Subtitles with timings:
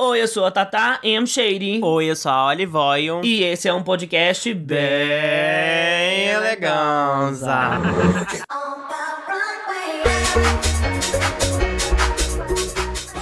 [0.00, 1.26] Oi, eu sou a Tata M.
[1.26, 1.80] Shady.
[1.82, 3.20] Oi, eu sou a Olivoio.
[3.24, 4.78] E esse é um podcast bem,
[6.28, 7.80] eleganza.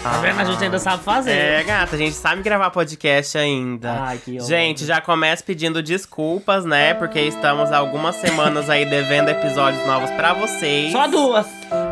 [0.03, 0.39] Tá vendo?
[0.39, 1.31] A gente ainda sabe fazer.
[1.33, 3.93] É, gata, a gente sabe gravar podcast ainda.
[4.09, 4.47] Ai, que ódio.
[4.47, 6.93] Gente, já começa pedindo desculpas, né?
[6.93, 10.93] Porque estamos há algumas semanas aí devendo episódios novos pra vocês.
[10.93, 11.47] Só duas.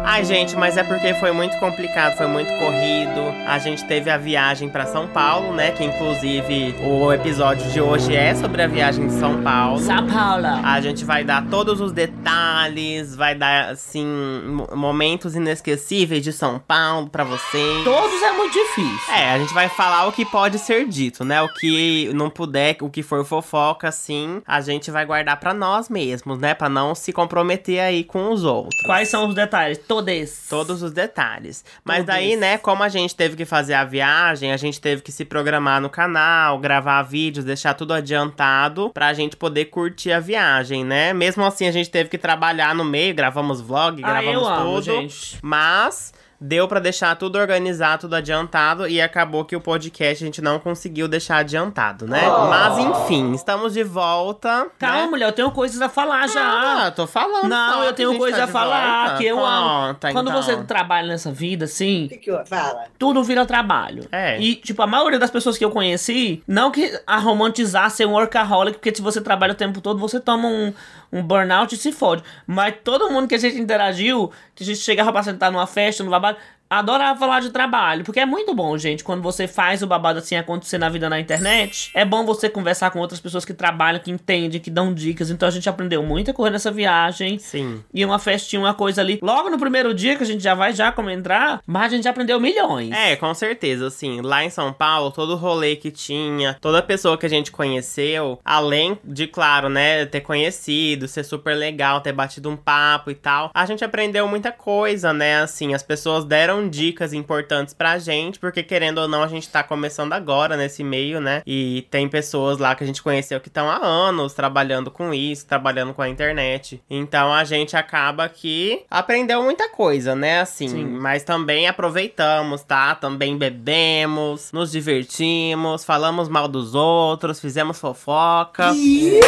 [0.07, 3.35] Ai, gente, mas é porque foi muito complicado, foi muito corrido.
[3.49, 5.71] A gente teve a viagem pra São Paulo, né?
[5.73, 9.81] Que inclusive o episódio de hoje é sobre a viagem de São Paulo.
[9.81, 10.47] São Paulo.
[10.63, 14.05] A gente vai dar todos os detalhes, vai dar, assim,
[14.47, 17.83] mo- momentos inesquecíveis de São Paulo pra vocês.
[17.83, 19.13] Todos é muito difícil.
[19.15, 21.41] É, a gente vai falar o que pode ser dito, né?
[21.43, 25.89] O que não puder, o que for fofoca, assim, a gente vai guardar pra nós
[25.89, 26.53] mesmos, né?
[26.55, 28.75] Pra não se comprometer aí com os outros.
[28.85, 29.79] Quais são os detalhes?
[30.03, 30.49] Todos.
[30.49, 31.65] Todos os detalhes.
[31.85, 32.07] Mas Todos.
[32.15, 35.25] daí, né, como a gente teve que fazer a viagem, a gente teve que se
[35.25, 41.13] programar no canal, gravar vídeos, deixar tudo adiantado pra gente poder curtir a viagem, né?
[41.13, 44.83] Mesmo assim, a gente teve que trabalhar no meio, gravamos vlog, Ah, gravamos amo, tudo.
[44.83, 45.39] gente.
[45.43, 46.13] Mas
[46.45, 50.59] deu pra deixar tudo organizado, tudo adiantado e acabou que o podcast a gente não
[50.59, 52.21] conseguiu deixar adiantado, né?
[52.51, 54.67] Mas enfim, estamos de volta.
[54.79, 55.07] Calma, né?
[55.07, 56.87] mulher, eu tenho coisas a falar já.
[56.87, 57.49] Ah, tô falando.
[57.49, 59.19] Não, só eu tenho gente coisa tá a falar, volta.
[59.19, 59.95] que eu amo.
[59.95, 60.43] Conta, Quando então.
[60.43, 62.81] você trabalha nessa vida, assim, O que que eu falo?
[62.99, 64.07] tudo vira trabalho.
[64.13, 64.39] É.
[64.39, 68.13] E, tipo, a maioria das pessoas que eu conheci, não que a romantizar ser um
[68.13, 70.75] workaholic, porque se você trabalha o tempo todo, você toma um,
[71.15, 72.25] um burnout e se fode.
[72.47, 76.03] Mas todo mundo que a gente interagiu, que a gente chegava pra sentar numa festa,
[76.03, 76.37] no babado,
[76.79, 78.05] adorava falar de trabalho.
[78.05, 81.21] Porque é muito bom, gente, quando você faz o babado assim acontecer na vida na
[81.21, 81.91] internet.
[81.95, 85.31] É bom você conversar com outras pessoas que trabalham, que entendem, que dão dicas.
[85.31, 87.39] Então a gente aprendeu muita coisa nessa viagem.
[87.39, 87.83] Sim.
[87.93, 89.19] E uma festinha, uma coisa ali.
[89.23, 92.05] Logo no primeiro dia, que a gente já vai já como entrar, mas a gente
[92.05, 92.91] já aprendeu milhões.
[92.93, 97.27] É, com certeza, assim, lá em São Paulo, todo rolê que tinha, toda pessoa que
[97.27, 102.57] a gente conheceu, além de, claro, né, ter conhecido, ser super legal, ter batido um
[102.57, 107.75] papo e tal, a gente aprendeu muita coisa, né, assim, as pessoas deram dicas importantes
[107.75, 111.87] pra gente, porque querendo ou não, a gente tá começando agora nesse meio, né, e
[111.91, 115.95] tem pessoas lá que a gente conheceu que estão há anos trabalhando com isso, trabalhando
[115.95, 120.85] com a internet, então a gente acaba que aprendeu muita coisa, né, assim, Sim.
[120.85, 122.95] mas também aproveitamos, tá?
[122.95, 128.73] Também bebemos, nos divertimos, falamos mal dos outros, fizemos fofoca.
[128.75, 129.21] E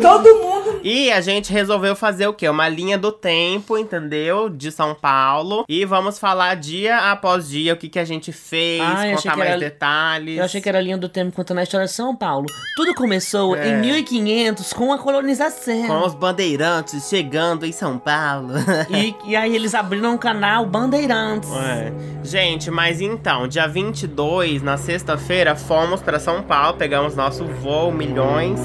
[0.00, 0.53] todo mundo.
[0.84, 2.46] E a gente resolveu fazer o quê?
[2.46, 4.50] Uma linha do tempo, entendeu?
[4.50, 5.64] De São Paulo.
[5.66, 9.36] E vamos falar dia após dia o que, que a gente fez, Ai, achei contar
[9.38, 10.36] mais era- detalhes.
[10.38, 12.44] Eu achei que era a linha do tempo contando a história de São Paulo.
[12.76, 13.66] Tudo começou É.
[13.70, 15.86] em 1500 com a colonização.
[15.86, 18.52] Com os bandeirantes chegando em São Paulo.
[18.90, 21.48] E, e aí eles abriram um canal Bandeirantes.
[21.50, 21.92] É.
[22.22, 28.60] Gente, mas então, dia 22, na sexta-feira, fomos pra São Paulo, pegamos nosso voo, milhões.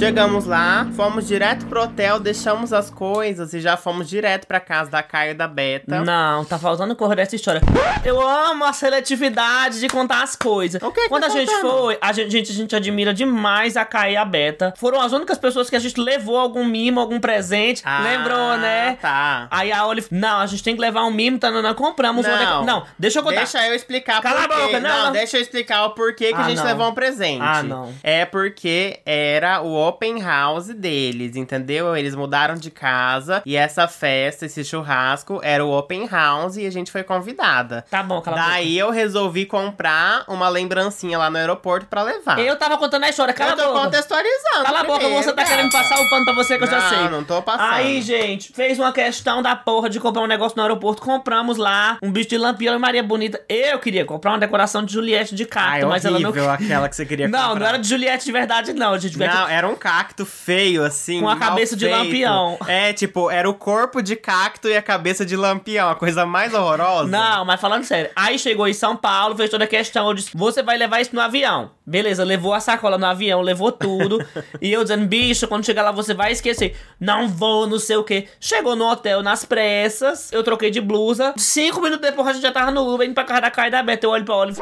[0.00, 4.90] Chegamos lá, fomos direto pro hotel, deixamos as coisas e já fomos direto pra casa
[4.90, 6.02] da Caio e da Beta.
[6.02, 7.60] Não, tá faltando correr dessa história.
[8.02, 10.82] Eu amo a seletividade de contar as coisas.
[10.82, 11.70] O que que Quando tá a gente contando?
[11.70, 14.72] foi, a gente, gente, a gente admira demais a Kai e a Beta.
[14.78, 17.82] Foram as únicas pessoas que a gente levou algum mimo, algum presente.
[17.84, 18.96] Ah, Lembrou, né?
[19.02, 19.48] Tá.
[19.50, 21.50] Aí a Olive, não, a gente tem que levar um mimo, tá?
[21.50, 22.26] Não, não compramos.
[22.26, 22.64] Não.
[22.64, 23.36] não, deixa eu contar.
[23.40, 24.62] Deixa eu explicar Cala a por quê.
[24.62, 25.12] boca, não, não.
[25.12, 26.64] deixa eu explicar o porquê que Ah, a gente não.
[26.64, 27.42] levou um presente.
[27.42, 27.92] Ah, não.
[28.02, 31.96] É porque era o open house deles, entendeu?
[31.96, 36.70] Eles mudaram de casa e essa festa, esse churrasco, era o open house e a
[36.70, 37.84] gente foi convidada.
[37.90, 38.52] Tá bom, cala a boca.
[38.52, 42.38] Daí eu resolvi comprar uma lembrancinha lá no aeroporto pra levar.
[42.38, 43.84] Eu tava contando a história, cala Eu a tô boca.
[43.84, 44.64] contextualizando.
[44.64, 46.88] Cala a boca, você tá querendo passar o pano pra você que eu já Não,
[46.88, 47.08] sei.
[47.08, 47.72] não tô passando.
[47.74, 51.02] Aí, gente, fez uma questão da porra de comprar um negócio no aeroporto.
[51.02, 53.40] Compramos lá um bicho de lampião e Maria Bonita.
[53.48, 56.30] Eu queria comprar uma decoração de Juliette de cacto, Ai, mas ela não.
[56.30, 57.60] aquela que você queria Não, comprar.
[57.60, 58.90] não era de Juliette de verdade, não.
[58.98, 61.20] Veio Não, era um cacto feio, assim.
[61.20, 61.98] Com a cabeça de feito.
[61.98, 62.58] lampião.
[62.68, 65.88] É, tipo, era o corpo de cacto e a cabeça de lampião.
[65.88, 67.08] A coisa mais horrorosa.
[67.08, 68.10] Não, mas falando sério.
[68.14, 70.06] Aí chegou em São Paulo, fez toda a questão.
[70.08, 71.72] Eu disse: você vai levar isso no avião.
[71.86, 74.24] Beleza, levou a sacola no avião, levou tudo.
[74.60, 76.76] e eu dizendo: bicho, quando chegar lá você vai esquecer.
[77.00, 78.28] Não vou, não sei o quê.
[78.38, 81.34] Chegou no hotel nas pressas, eu troquei de blusa.
[81.36, 83.82] Cinco minutos depois a gente já tava no Uber indo pra casa da Caia da
[83.82, 84.06] Beta.
[84.06, 84.54] Eu olho pra olho.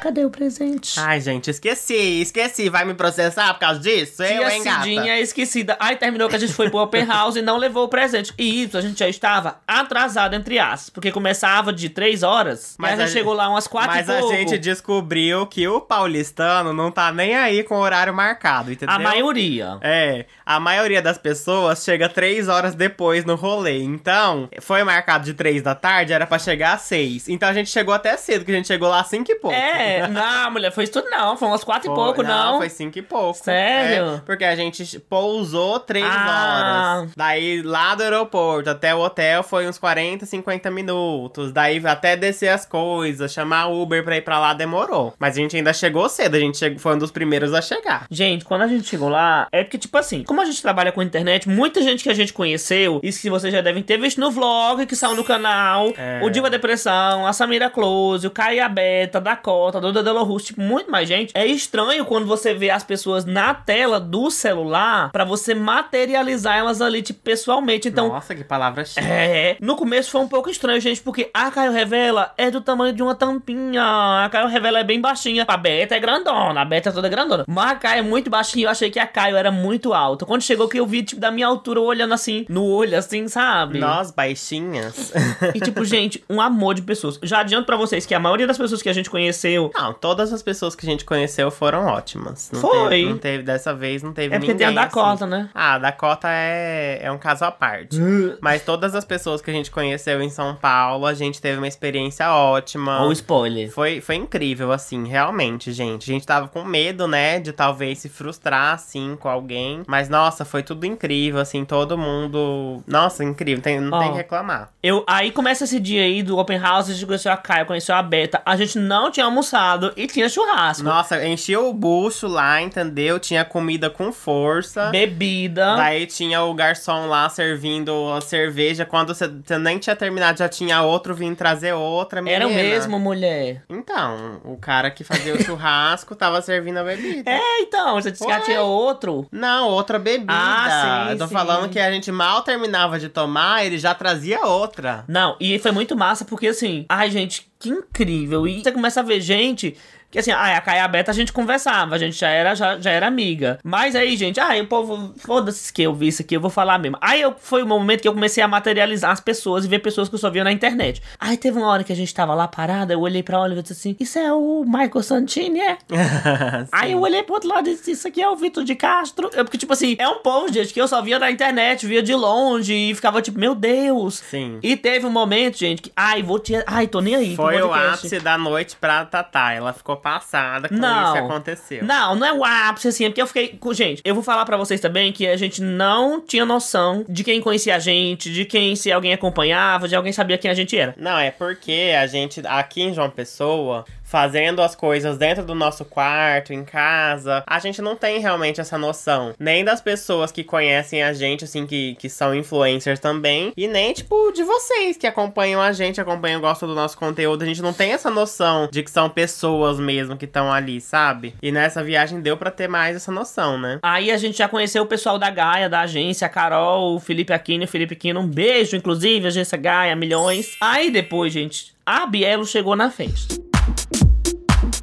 [0.00, 1.00] Cadê o presente?
[1.00, 2.68] Ai, gente, esqueci, esqueci.
[2.68, 4.22] Vai me processar por causa disso?
[4.28, 4.82] Tia hein, gata?
[4.82, 5.76] Cidinha esquecida.
[5.80, 8.32] Aí terminou que a gente foi pro open house e não levou o presente.
[8.38, 10.90] E isso, a gente já estava atrasado, entre aspas.
[10.90, 12.74] Porque começava de três horas.
[12.78, 15.80] Mas Mas a gente chegou lá umas quatro Mas e a gente descobriu que o
[15.80, 18.94] paulistano não tá nem aí com o horário marcado, entendeu?
[18.94, 19.78] A maioria.
[19.82, 23.82] É, a maioria das pessoas chega três horas depois no rolê.
[23.82, 27.28] Então, foi marcado de três da tarde, era pra chegar às seis.
[27.28, 29.56] Então a gente chegou até cedo, que a gente chegou lá às cinco e pouco.
[29.56, 31.36] É, não, mulher, foi isso tudo não.
[31.36, 32.58] Foi umas quatro e Foi- pouco, não.
[32.58, 33.38] Foi cinco e pouco.
[33.38, 34.14] Sério?
[34.15, 36.96] É, porque a gente pousou três Ah.
[37.00, 37.10] horas.
[37.16, 41.52] Daí, lá do aeroporto até o hotel foi uns 40, 50 minutos.
[41.52, 45.14] Daí, até descer as coisas, chamar Uber pra ir pra lá, demorou.
[45.18, 48.06] Mas a gente ainda chegou cedo, a gente foi um dos primeiros a chegar.
[48.10, 51.02] Gente, quando a gente chegou lá, é porque, tipo assim, como a gente trabalha com
[51.02, 54.30] internet, muita gente que a gente conheceu, isso que vocês já devem ter visto no
[54.30, 56.20] vlog que saiu no canal, É.
[56.22, 60.60] o Diva Depressão, a Samira Close, o Caio a Beta, Dakota, a Duda Delorus, tipo,
[60.60, 61.32] muito mais gente.
[61.34, 66.80] É estranho quando você vê as pessoas na tela do celular pra você materializar elas
[66.80, 67.88] ali, tipo, pessoalmente.
[67.88, 69.00] Então, Nossa, que palavra chique.
[69.04, 72.92] é, no começo foi um pouco estranho, gente, porque a Caio Revela é do tamanho
[72.92, 73.82] de uma tampinha.
[74.24, 75.44] A Caio Revela é bem baixinha.
[75.46, 77.44] A Beta é grandona, a Beta é toda grandona.
[77.46, 80.24] Mas a Caio é muito baixinha, eu achei que a Caio era muito alta.
[80.26, 83.78] Quando chegou que eu vi, tipo, da minha altura, olhando assim, no olho, assim, sabe?
[83.78, 85.12] Nós, baixinhas.
[85.54, 87.18] E tipo, gente, um amor de pessoas.
[87.22, 90.32] Já adianto pra vocês que a maioria das pessoas que a gente conheceu Não, todas
[90.32, 92.50] as pessoas que a gente conheceu foram ótimas.
[92.52, 92.88] Não Foi.
[92.88, 95.30] Teve, não teve, dessa vez não teve é porque ninguém tem a Dakota, assim.
[95.30, 95.50] né?
[95.54, 97.98] Ah, a Dakota é, é um caso à parte.
[98.40, 101.68] Mas todas as pessoas que a gente conheceu em São Paulo, a gente teve uma
[101.68, 103.02] experiência ótima.
[103.02, 103.70] Ou spoiler.
[103.70, 106.10] Foi, foi incrível, assim, realmente, gente.
[106.10, 109.82] A gente tava com medo, né, de talvez se frustrar, assim, com alguém.
[109.86, 112.82] Mas, nossa, foi tudo incrível, assim, todo mundo.
[112.86, 114.12] Nossa, incrível, tem, não tem Ó.
[114.12, 114.70] que reclamar.
[114.82, 117.94] Eu, aí começa esse dia aí do Open House, a gente conheceu a Caio, conheceu
[117.94, 118.40] a Beta.
[118.44, 120.84] A gente não tinha almoçado e tinha churrasco.
[120.84, 123.18] Nossa, encheu o bucho lá, entendeu?
[123.18, 124.90] Tinha comida com força.
[124.90, 125.76] Bebida.
[125.76, 128.84] Daí tinha o garçom lá servindo a cerveja.
[128.84, 132.20] Quando você nem tinha terminado, já tinha outro vindo trazer outra.
[132.28, 132.68] Era o menina.
[132.68, 133.62] mesmo, mulher.
[133.68, 137.30] Então, o cara que fazia o churrasco tava servindo a bebida.
[137.30, 139.26] É, então, você disse que tinha outro.
[139.30, 140.32] Não, outra bebida.
[140.32, 141.34] Ah, sim, Eu tô sim.
[141.34, 145.04] falando que a gente mal terminava de tomar, ele já trazia outra.
[145.08, 148.46] Não, e foi muito massa, porque assim, ai, gente, que incrível.
[148.46, 149.76] E você começa a ver gente.
[150.10, 152.90] Que assim, ah, a Caia Beta a gente conversava, a gente já era, já, já
[152.90, 153.58] era amiga.
[153.62, 156.78] Mas aí, gente, ai, o povo, foda-se que eu vi isso aqui, eu vou falar
[156.78, 156.96] mesmo.
[157.00, 160.08] Aí eu, foi o momento que eu comecei a materializar as pessoas e ver pessoas
[160.08, 161.02] que eu só via na internet.
[161.18, 163.62] Aí teve uma hora que a gente tava lá parada, eu olhei pra ela e
[163.62, 165.78] disse assim: Isso é o Michael Santini, é?
[166.72, 169.30] Aí eu olhei pro outro lado e disse, isso aqui é o Vitor de Castro.
[169.32, 172.02] Eu, porque, tipo assim, é um povo, gente, que eu só via na internet, via
[172.02, 174.22] de longe e ficava tipo, meu Deus.
[174.30, 174.58] Sim.
[174.62, 176.54] E teve um momento, gente, que, ai, vou te.
[176.66, 177.36] Ai, tô nem aí.
[177.36, 179.52] Foi o ápice da noite pra Tatá.
[179.52, 181.04] Ela ficou passada com Não.
[181.04, 181.84] isso que aconteceu.
[181.84, 183.58] Não, não é o ápice, assim, é porque eu fiquei.
[183.72, 187.40] Gente, eu vou falar pra vocês também que a gente não tinha noção de quem
[187.40, 190.94] conhecia a gente, de quem se alguém acompanhava, de alguém sabia quem a gente era.
[190.98, 195.84] Não, é porque a gente, aqui em João Pessoa, fazendo as coisas dentro do nosso
[195.84, 199.34] quarto, em casa, a gente não tem realmente essa noção.
[199.38, 203.52] Nem das pessoas que conhecem a gente, assim, que, que são influencers também.
[203.56, 207.42] E nem, tipo, de vocês que acompanham a gente, acompanham, gostam do nosso conteúdo.
[207.42, 211.34] A gente não tem essa noção de que são pessoas mesmo que estão ali, sabe?
[211.42, 213.80] E nessa viagem deu pra ter mais essa noção, né?
[213.82, 217.32] Aí a gente já conheceu o pessoal da Gaia, da agência, a Carol, o Felipe
[217.32, 218.20] Aquino, o Felipe Aquino.
[218.20, 220.56] Um beijo, inclusive, agência Gaia, milhões.
[220.60, 223.45] Aí depois, gente, a Bielo chegou na festa.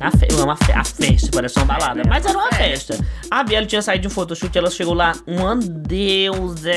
[0.03, 2.01] A, fe uma fe a festa, parece uma balada.
[2.05, 2.97] Mas era uma festa.
[3.31, 6.71] A Bielo tinha saído de um photoshoot, ela chegou lá, uma deusa,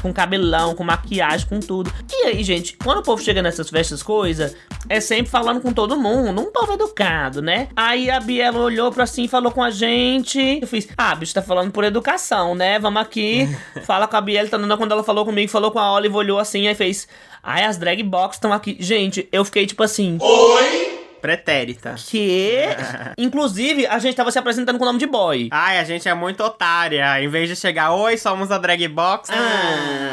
[0.00, 1.92] com cabelão, com maquiagem, com tudo.
[2.08, 4.54] E aí, gente, quando o povo chega nessas festas, coisa,
[4.88, 7.66] é sempre falando com todo mundo, um povo educado, né?
[7.74, 10.60] Aí a Bielo olhou pra assim, falou com a gente.
[10.62, 12.78] Eu fiz, ah, bicho, tá falando por educação, né?
[12.78, 13.48] Vamos aqui,
[13.82, 16.38] fala com a Bielo, tá dando quando ela falou comigo, falou com a Olive, olhou
[16.38, 17.08] assim, aí fez,
[17.42, 18.76] ai, as drag box estão aqui.
[18.78, 20.18] Gente, eu fiquei tipo assim.
[21.20, 21.94] Pretérita.
[22.06, 22.60] Que?
[23.18, 25.48] Inclusive, a gente tava se apresentando com o nome de boy.
[25.50, 27.22] Ai, a gente é muito otária.
[27.22, 29.30] Em vez de chegar, oi, somos a Drag Box.
[29.32, 30.09] Ah.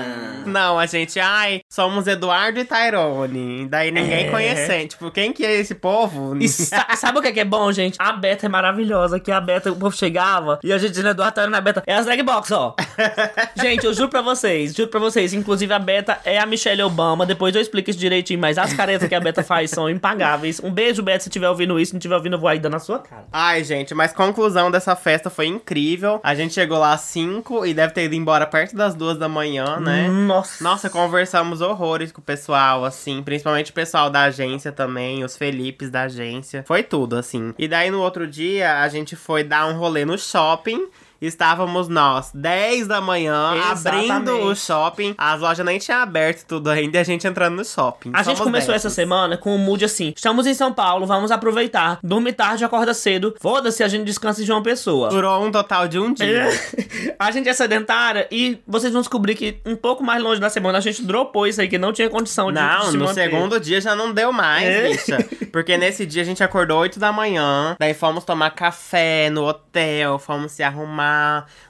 [0.47, 3.67] Não, a gente, ai, somos Eduardo e Tyrone.
[3.67, 4.29] Daí ninguém É.
[4.31, 4.87] conhece.
[4.87, 6.35] Tipo, quem que é esse povo?
[6.37, 7.95] E sa- sabe o que é, que é bom, gente?
[7.99, 9.19] A Beta é maravilhosa.
[9.19, 11.83] Que a Beta, o povo chegava e a gente dizendo, Eduardo tá na Beta.
[11.85, 12.73] É as drag box, ó.
[13.61, 15.33] gente, eu juro pra vocês, juro pra vocês.
[15.33, 17.25] Inclusive, a Beta é a Michelle Obama.
[17.25, 20.59] Depois eu explico isso direitinho, mas as caretas que a Beta faz são impagáveis.
[20.63, 21.89] Um beijo, Beta, se estiver ouvindo isso.
[21.89, 23.25] Se não estiver ouvindo, eu vou aí dar na sua cara.
[23.31, 26.19] Ai, gente, mas conclusão dessa festa foi incrível.
[26.23, 29.27] A gente chegou lá às 5 e deve ter ido embora perto das duas da
[29.29, 30.07] manhã, né?
[30.09, 30.63] Hum, Nossa.
[30.77, 35.89] Nossa, conversamos horrores com o pessoal, assim, principalmente o pessoal da agência também, os Felipes
[35.89, 36.63] da agência.
[36.67, 37.53] Foi tudo, assim.
[37.57, 40.87] E daí no outro dia a gente foi dar um rolê no shopping.
[41.21, 44.11] Estávamos nós, 10 da manhã, Exatamente.
[44.11, 45.15] abrindo o shopping.
[45.17, 48.11] As lojas nem tinham aberto tudo ainda e a gente entrando no shopping.
[48.13, 48.91] A gente Somos começou dessas.
[48.91, 51.99] essa semana com um mood assim: estamos em São Paulo, vamos aproveitar.
[52.03, 53.35] Dorme tarde, acorda cedo.
[53.39, 55.09] Foda-se, a gente descansa em João Pessoa.
[55.09, 56.47] Durou um total de um dia.
[57.17, 60.77] a gente é sedentária e vocês vão descobrir que um pouco mais longe da semana
[60.77, 63.23] a gente dropou isso aí, que não tinha condição de Não, se no manter.
[63.29, 64.89] segundo dia já não deu mais, É.
[64.89, 65.17] bicha.
[65.51, 70.19] Porque nesse dia a gente acordou 8 da manhã, daí fomos tomar café no hotel,
[70.19, 71.06] fomos se arrumar,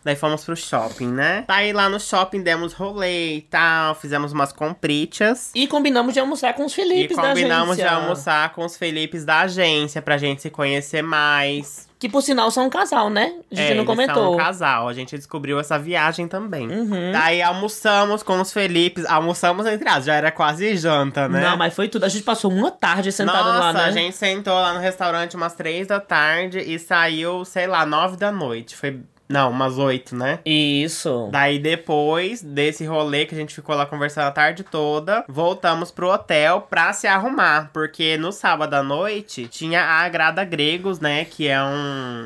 [0.03, 1.45] daí fomos pro shopping, né?
[1.47, 5.51] Daí lá no shopping demos rolê e tal, fizemos umas comprichas.
[5.55, 8.03] E combinamos de almoçar com os E Felipes da combinamos de agência.
[8.03, 11.86] almoçar com os Felipes da agência pra gente se conhecer mais.
[11.99, 13.33] Que por sinal são um casal, né?
[13.51, 14.15] A gente É, não comentou.
[14.15, 16.67] são um casal, a gente descobriu essa viagem também.
[16.69, 17.11] Uhum.
[17.11, 21.41] Daí almoçamos com os Felipes, almoçamos entre aspas, já era quase janta, né?
[21.41, 22.03] Não, mas foi tudo.
[22.05, 23.83] A gente passou uma tarde sentada Nossa, lá, né?
[23.85, 28.15] a gente sentou lá no restaurante umas três da tarde e saiu, sei lá, nove
[28.15, 28.75] da noite.
[28.75, 28.99] Foi.
[29.29, 30.39] Não, umas oito, né?
[30.45, 31.27] Isso.
[31.33, 36.07] Daí depois desse rolê que a gente ficou lá conversando a tarde toda, voltamos pro
[36.09, 37.69] hotel pra se arrumar.
[37.73, 41.25] Porque no sábado à noite tinha a Agrada Gregos, né?
[41.25, 41.67] Que é um,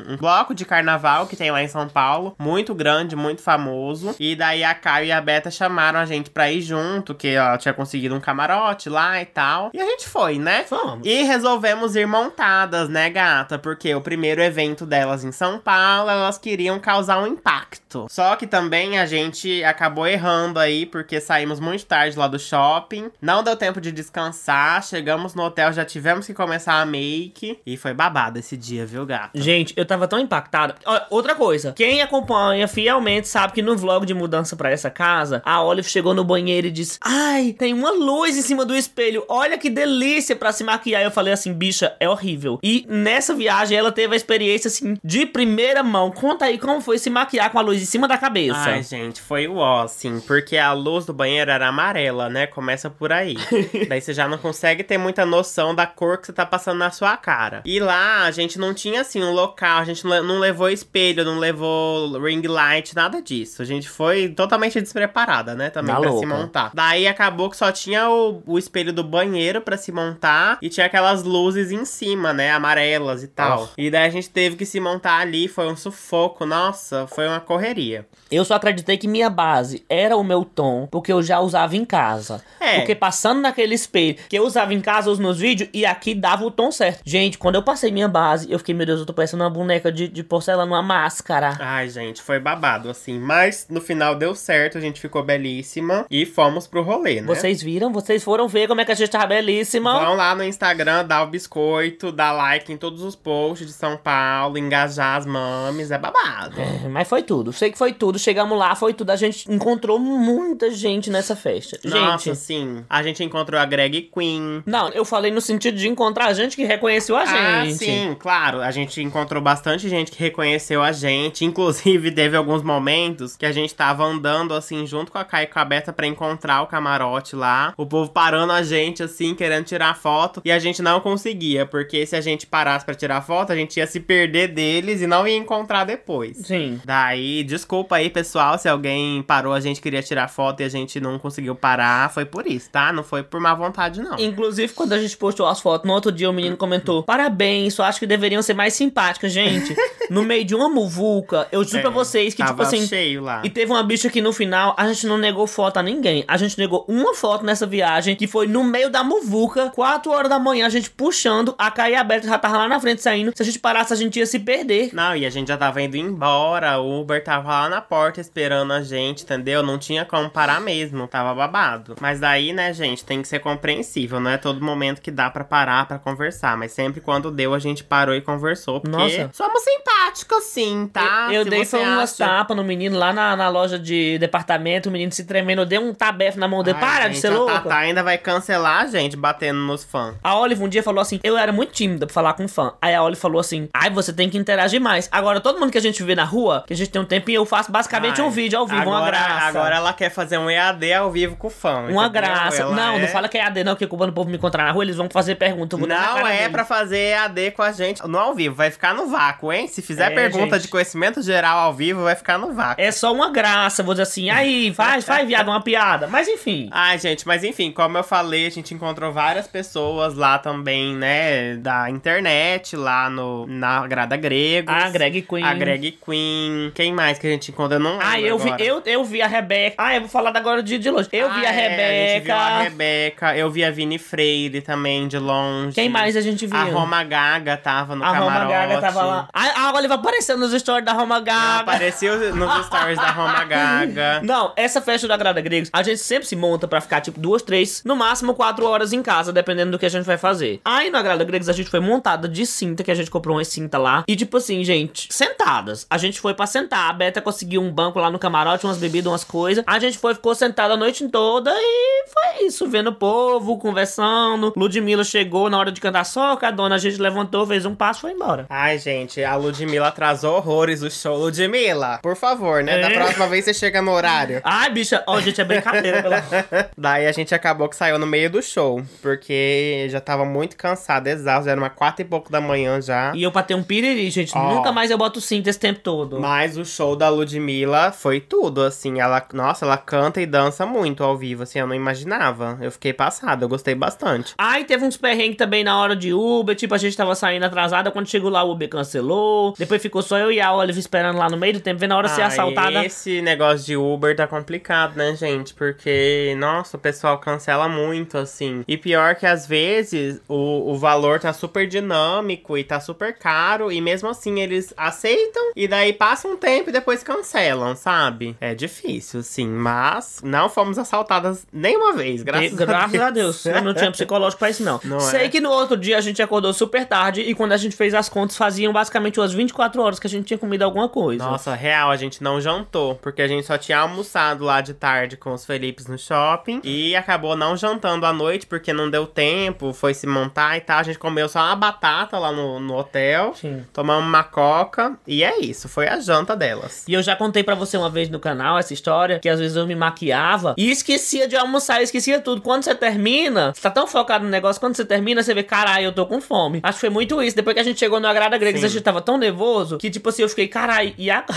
[0.08, 2.34] um bloco de carnaval que tem lá em São Paulo.
[2.38, 4.14] Muito grande, muito famoso.
[4.18, 7.58] E daí a Caio e a Beta chamaram a gente pra ir junto, que ela
[7.58, 9.70] tinha conseguido um camarote lá e tal.
[9.72, 10.64] E a gente foi, né?
[10.68, 11.06] Vamos.
[11.06, 13.58] E resolvemos ir montadas, né, gata?
[13.58, 18.06] Porque o primeiro evento delas em São Paulo, elas queriam causar um impacto.
[18.08, 23.10] Só que também a gente acabou errando aí, porque saímos muito tarde lá do shopping.
[23.20, 24.82] Não deu tempo de descansar.
[24.82, 27.58] Chegamos no hotel, já tivemos que começar a make.
[27.66, 29.30] E foi babado esse dia, viu, gata?
[29.34, 30.74] Gente, eu tava tão impactada.
[31.10, 35.62] Outra coisa, quem acompanha fielmente sabe que no vlog de mudança pra essa casa, a
[35.62, 39.58] Olive chegou no banheiro e disse: Ai, tem uma luz em cima do espelho, olha
[39.58, 41.02] que delícia pra se maquiar.
[41.02, 42.58] Eu falei assim, bicha, é horrível.
[42.62, 46.10] E nessa viagem ela teve a experiência assim, de primeira mão.
[46.10, 48.58] Conta aí como foi se maquiar com a luz em cima da cabeça.
[48.58, 52.46] Ai, gente, foi o ó, assim, porque a luz do banheiro era amarela, né?
[52.46, 53.36] Começa por aí.
[53.88, 56.90] Daí você já não consegue ter muita noção da cor que você tá passando na
[56.90, 57.62] sua cara.
[57.64, 60.68] E lá a gente não tinha, assim, um local, a gente não le- não levou
[60.70, 63.60] espelho, não levou ring light, nada disso.
[63.62, 65.70] A gente foi totalmente despreparada, né?
[65.70, 66.26] Também Tá pra se louca.
[66.28, 66.70] montar.
[66.74, 70.86] Daí acabou que só tinha o, o espelho do banheiro pra se montar e tinha
[70.86, 72.50] aquelas luzes em cima, né?
[72.52, 73.64] Amarelas e tal.
[73.64, 73.68] Oh.
[73.80, 77.40] E daí a gente teve que se montar ali, foi um sufoco, nossa, foi uma
[77.40, 78.06] correria.
[78.30, 81.84] Eu só acreditei que minha base era o meu tom, porque eu já usava em
[81.84, 82.42] casa.
[82.58, 82.78] É.
[82.78, 86.44] Porque passando naquele espelho que eu usava em casa os meus vídeos, e aqui dava
[86.44, 87.00] o tom certo.
[87.04, 89.90] Gente, quando eu passei minha base, eu fiquei, meu Deus, eu tô parecendo uma boneca
[89.90, 91.56] de, de porcelana, uma máscara.
[91.60, 93.18] Ai, gente, foi babado, assim.
[93.18, 97.26] Mas no final deu certo, a gente ficou belíssima e fomos pro rolê, né?
[97.26, 97.92] Vocês viram?
[97.92, 99.98] Vocês foram ver como é que a gente tava belíssima.
[99.98, 103.96] Vão lá no Instagram, dá o biscoito, dá like em todos os posts de São
[103.96, 106.60] Paulo, engajar as mames, é babado.
[106.60, 107.52] É, Mas foi tudo.
[107.52, 108.18] Sei que foi tudo.
[108.18, 109.10] Chegamos lá, foi tudo.
[109.10, 111.78] A gente encontrou muita gente nessa festa.
[111.84, 112.36] Nossa, gente.
[112.38, 112.84] sim.
[112.88, 114.62] A gente encontrou a Greg Queen.
[114.66, 117.76] Não, eu falei no sentido de encontrar gente que reconheceu a Ah, gente.
[117.78, 118.60] sim, claro.
[118.60, 121.44] A gente encontrou bastante gente que reconheceu a gente.
[121.44, 125.46] Inclusive, teve alguns momentos que a gente tava andando, assim, junto com a Kai e
[125.46, 127.74] com a Beta pra encontrar o camarote lá.
[127.76, 130.42] O povo parando a gente, assim, querendo tirar foto.
[130.44, 133.76] E a gente não conseguia, porque se a gente parasse pra tirar foto, a gente
[133.76, 136.38] ia se perder deles e não ia encontrar depois.
[136.38, 136.80] Sim.
[136.84, 141.00] Daí, desculpa aí, pessoal, se alguém parou, a gente queria tirar foto e a gente
[141.00, 142.10] não conseguiu parar.
[142.10, 142.92] Foi por isso, tá?
[142.92, 144.18] Não foi por má vontade, não.
[144.18, 147.84] Inclusive, quando a gente postou as fotos, no outro dia o menino comentou: Parabéns, só
[147.84, 148.74] acho que deveriam ser mais
[149.12, 149.74] simpáticas, gente.
[150.10, 152.86] no meio de uma muvuca, eu juro É, pra vocês que, tipo assim.
[152.86, 153.40] cheio lá.
[153.44, 156.24] E teve uma bicha que no final a gente não negou foto a ninguém.
[156.28, 160.28] A gente negou uma foto nessa viagem, que foi no meio da muvuca, 4 horas
[160.28, 163.32] da manhã, a gente puxando, a Caia aberta já tava lá na frente saindo.
[163.34, 164.90] Se a gente parasse, a gente ia se perder.
[164.92, 168.72] Não, e a gente já tava indo embora, o Uber tava lá na porta esperando
[168.72, 169.62] a gente, entendeu?
[169.62, 171.96] Não tinha como parar mesmo, tava babado.
[172.00, 175.44] Mas daí, né, gente, tem que ser compreensível, não é todo momento que dá pra
[175.44, 179.30] parar pra conversar, mas sempre quando deu a gente parou e conversou, porque Nossa.
[179.32, 181.28] somos simpáticos sim, tá?
[181.32, 184.18] eu Se dei você foi umas acha- tapas no menino lá na, na loja de
[184.18, 186.78] departamento, o menino se tremendo, eu dei um tabefe na mão dele.
[186.78, 187.52] Para de gente, ser a louca.
[187.60, 190.14] Tatá ainda vai cancelar a gente batendo nos fãs.
[190.22, 192.72] A Olive um dia falou assim: Eu era muito tímida pra falar com fã.
[192.80, 195.08] Aí a Olive falou assim: Ai, você tem que interagir mais.
[195.12, 197.36] Agora, todo mundo que a gente vê na rua, que a gente tem um tempinho,
[197.40, 199.48] eu faço basicamente Ai, um vídeo ao vivo, uma agora- graça.
[199.48, 201.86] Agora ela quer fazer um EAD ao vivo com o fã.
[201.88, 202.64] Uma graça.
[202.70, 204.72] Não, é- não fala que é AD, não, que quando o povo me encontrar na
[204.72, 205.76] rua, eles vão fazer pergunta.
[205.76, 206.52] eu Não é deles.
[206.52, 208.54] pra fazer EAD com a gente no ao vivo.
[208.54, 209.68] Vai ficar no vácuo, hein?
[209.68, 210.62] Se fizer É, pergunta gente.
[210.62, 212.82] de conhecimento geral ao vivo, vai ficar no vácuo.
[212.82, 216.06] É só uma graça, vou dizer assim, aí, faz, faz, viado, uma piada.
[216.08, 216.68] Mas enfim.
[216.72, 221.54] Ai, gente, mas enfim, como eu falei, a gente encontrou várias pessoas lá também, né,
[221.56, 224.74] da internet, lá no, na Grada Gregos.
[224.74, 225.44] A Greg Queen.
[225.44, 226.72] A Greg Queen.
[226.74, 227.78] Quem mais que a gente encontrou?
[227.78, 229.76] Eu não lembro Ah, eu vi, eu, eu vi a Rebeca.
[229.78, 231.08] Ah, eu vou falar agora de, de longe.
[231.12, 232.62] Eu vi Ah, a é, a gente viu a Rebeca.
[232.62, 233.36] Rebeca.
[233.36, 235.74] Eu vi a Vini Freire também, de longe.
[235.74, 236.56] Quem mais a gente viu?
[236.56, 238.32] A Roma Gaga tava no A camarote.
[238.38, 239.28] Roma Gaga tava lá.
[239.32, 241.60] A, a Oliva apareceu nos stories da Roma Gaga.
[241.60, 244.20] Apareceu nos stories da Roma Gaga.
[244.24, 247.42] Não, essa festa da Grada Gregos, a gente sempre se monta pra ficar tipo duas,
[247.42, 250.60] três, no máximo quatro horas em casa, dependendo do que a gente vai fazer.
[250.64, 253.44] Aí na Grada Gregos a gente foi montada de cinta, que a gente comprou uma
[253.44, 254.04] cinta lá.
[254.06, 255.86] E tipo assim, gente, sentadas.
[255.88, 256.90] A gente foi pra sentar.
[256.90, 259.64] A Beta conseguiu um banco lá no camarote, umas bebidas, umas coisas.
[259.66, 264.52] A gente foi, ficou sentada a noite toda e foi isso, vendo o povo, conversando.
[264.56, 268.00] Ludmilla chegou na hora de cantar só, a dona a gente levantou, fez um passo
[268.00, 268.46] e foi embora.
[268.64, 271.16] Ai, gente, a Ludmilla atrasou horrores o show.
[271.16, 272.80] Ludmilla, por favor, né?
[272.80, 272.94] Da É.
[272.94, 274.40] próxima vez você chega no horário.
[274.44, 276.22] Ai, bicha, ó, gente, é brincadeira, pela.
[276.78, 281.08] Daí a gente acabou que saiu no meio do show, porque já tava muito cansado,
[281.08, 283.10] exausto, já era uma quatro e pouco da manhã já.
[283.16, 284.30] E eu ter um piriri, gente.
[284.38, 284.54] Ó.
[284.54, 286.20] Nunca mais eu boto cinta esse tempo todo.
[286.20, 291.02] Mas o show da Ludmilla foi tudo, assim, ela, nossa, ela canta e dança muito
[291.02, 292.56] ao vivo, assim, eu não imaginava.
[292.60, 294.34] Eu fiquei passada, eu gostei bastante.
[294.38, 297.90] Aí teve uns perrengues também na hora de Uber, tipo, a gente tava saindo atrasada,
[297.90, 299.54] quando chegou lá o Uber cancelou.
[299.58, 301.96] Depois ficou só eu e a Olive esperando lá no meio do tempo, vendo a
[301.96, 302.84] hora de ser Ah, assaltada.
[302.84, 305.54] Esse negócio de Uber tá complicado, né, gente?
[305.54, 308.64] Porque, nossa, o pessoal cancela muito, assim.
[308.68, 313.70] E pior que às vezes o, o valor tá super dinâmico e tá super caro,
[313.70, 318.36] e mesmo assim eles aceitam, e daí passa um tempo e depois cancelam, sabe?
[318.40, 319.46] É difícil, sim.
[319.48, 323.46] Mas não fomos assaltadas nenhuma vez, graças, E- graças a Deus.
[323.46, 324.80] Eu não tinha psicológico pra isso, não.
[324.84, 325.28] Não Sei é?
[325.28, 328.08] que no outro dia a gente acordou super tarde e quando a gente fez as
[328.08, 331.24] contas, faziam basicamente umas 24 horas que a gente tinha comido alguma coisa.
[331.24, 335.16] Nossa, real, a gente não jantou, porque a gente só tinha almoçado lá de tarde
[335.16, 339.72] com os Felipes no shopping e acabou não jantando à noite porque não deu tempo,
[339.72, 340.80] foi se montar e tal.
[340.80, 343.64] A gente comeu só uma batata lá no, no hotel, Sim.
[343.72, 346.84] tomamos uma coca e é isso, foi a janta delas.
[346.88, 349.56] E eu já contei pra você uma vez no canal essa história, que às vezes
[349.56, 352.42] eu me maquiava e esquecia de almoçar, esquecia tudo.
[352.42, 355.84] Quando você termina, você tá tão focado no negócio, quando você termina, você vê, caralho,
[355.84, 356.58] eu tô com fome.
[356.64, 357.36] Acho que foi muito isso.
[357.36, 358.66] Depois que a gente chegou no Agrada Gregas, Sim.
[358.66, 361.36] a gente tava tão nervoso que, tipo assim, eu fiquei, caralho, e agora?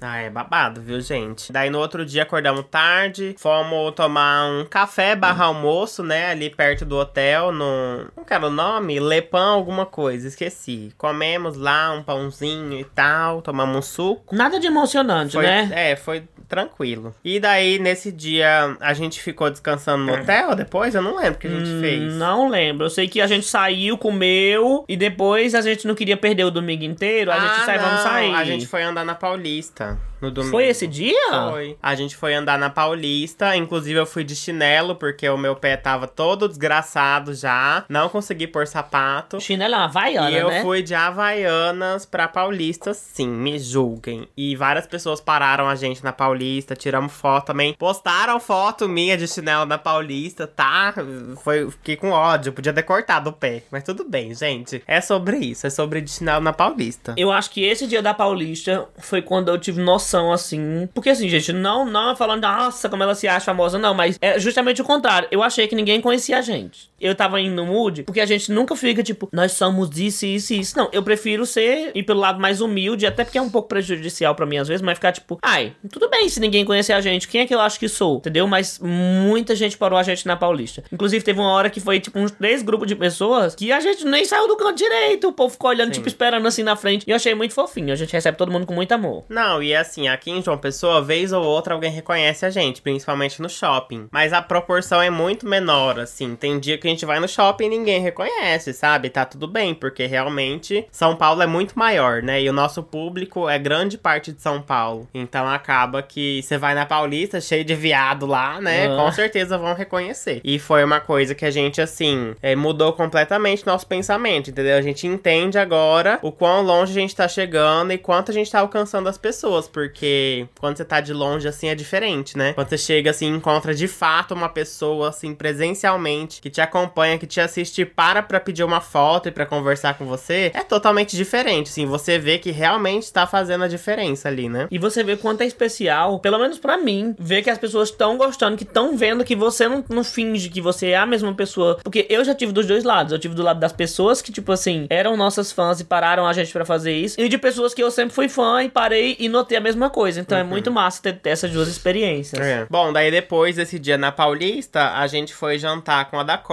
[0.00, 1.50] Ah, é babado, viu, gente?
[1.50, 6.30] Daí no outro dia acordamos tarde, fomos tomar um café barra almoço, né?
[6.30, 8.06] Ali perto do hotel, no.
[8.14, 10.92] Não quero o nome, Lepan alguma coisa, esqueci.
[10.98, 14.36] Comemos lá um pãozinho e tal, tomamos um suco.
[14.36, 15.70] Nada de emocionante, Foi, né?
[15.72, 17.14] É, foi tranquilo.
[17.24, 20.94] E daí, nesse dia, a gente ficou descansando no hotel depois?
[20.94, 22.14] Eu não lembro o que a gente Hum, fez.
[22.14, 22.86] Não lembro.
[22.86, 26.50] Eu sei que a gente saiu, comeu e depois a gente não queria perder o
[26.50, 27.30] domingo inteiro.
[27.30, 28.34] A gente Ah, saiu, vamos sair.
[28.34, 30.50] A gente foi andar na Paulista no domingo.
[30.50, 31.50] Foi esse dia?
[31.50, 31.76] Foi.
[31.82, 33.56] A gente foi andar na Paulista.
[33.56, 37.84] Inclusive, eu fui de chinelo, porque o meu pé tava todo desgraçado já.
[37.88, 39.40] Não consegui pôr sapato.
[39.40, 40.62] Chinelo é uma havaiana, e eu né?
[40.62, 44.28] fui de Havaianas pra Paulista, sim, me julguem.
[44.36, 47.74] E várias pessoas pararam a gente na Paulista, tiramos foto também.
[47.74, 50.94] Postaram foto minha de chinelo na Paulista, tá?
[51.42, 53.62] Foi, fiquei com ódio, podia ter cortado o pé.
[53.70, 54.82] Mas tudo bem, gente.
[54.86, 57.14] É sobre isso, é sobre de chinelo na Paulista.
[57.16, 60.88] Eu acho que esse dia da Paulista foi quando eu tive noção, assim.
[60.94, 64.18] Porque, assim, gente, não, não é falando, nossa, como ela se acha famosa, não, mas
[64.20, 65.28] é justamente o contrário.
[65.30, 66.90] Eu achei que ninguém conhecia a gente.
[67.00, 70.54] Eu tava indo no mood, porque a gente nunca fica, tipo, nós somos isso, isso
[70.54, 70.76] e isso.
[70.76, 74.34] Não, eu prefiro ser, ir pelo lado mais humilde, até porque é um pouco prejudicial
[74.34, 77.28] pra mim às vezes, mas ficar, tipo, ai, tudo bem se ninguém conhecer a gente,
[77.28, 78.16] quem é que eu acho que sou?
[78.16, 78.46] Entendeu?
[78.46, 80.82] Mas muita gente parou a gente na Paulista.
[80.92, 84.04] Inclusive, teve uma hora que foi, tipo, uns três grupos de pessoas que a gente
[84.04, 85.28] nem saiu do canto direito.
[85.28, 87.04] O povo ficou olhando, tipo, esperando assim na frente.
[87.06, 87.92] E eu achei muito fofinho.
[87.92, 89.24] A gente recebe todo mundo com muito amor.
[89.28, 93.40] Não, e assim, aqui em João Pessoa, vez ou outra alguém reconhece a gente, principalmente
[93.40, 94.08] no shopping.
[94.10, 96.36] Mas a proporção é muito menor, assim.
[96.36, 99.10] Tem dia que a gente vai no shopping e ninguém reconhece, sabe?
[99.10, 102.40] Tá tudo bem, porque realmente São Paulo é muito maior, né?
[102.42, 105.08] E o nosso público é grande parte de São Paulo.
[105.14, 108.86] Então acaba que você vai na Paulista, cheio de viado lá, né?
[108.86, 108.96] Ah.
[108.96, 110.40] Com certeza vão reconhecer.
[110.44, 114.76] E foi uma coisa que a gente, assim, é, mudou completamente nosso pensamento, entendeu?
[114.76, 118.50] A gente entende agora o quão longe a gente tá chegando e quanto a gente
[118.50, 122.52] tá alcançando as pessoas, porque quando você tá de longe, assim, é diferente, né?
[122.52, 126.75] Quando você chega, assim, encontra de fato uma pessoa, assim, presencialmente, que te acompanha,
[127.18, 131.16] que te assiste, para pra pedir uma foto e pra conversar com você, é totalmente
[131.16, 131.86] diferente, assim.
[131.86, 134.66] Você vê que realmente tá fazendo a diferença ali, né?
[134.70, 138.16] E você vê quanto é especial, pelo menos pra mim, ver que as pessoas estão
[138.16, 141.78] gostando, que estão vendo que você não, não finge que você é a mesma pessoa.
[141.82, 143.12] Porque eu já tive dos dois lados.
[143.12, 146.32] Eu tive do lado das pessoas que, tipo assim, eram nossas fãs e pararam a
[146.32, 147.20] gente pra fazer isso.
[147.20, 150.20] E de pessoas que eu sempre fui fã e parei e notei a mesma coisa.
[150.20, 152.40] Então é muito massa ter, ter essas duas experiências.
[152.40, 152.66] É.
[152.70, 156.46] Bom, daí depois desse dia na Paulista, a gente foi jantar com a Dakota.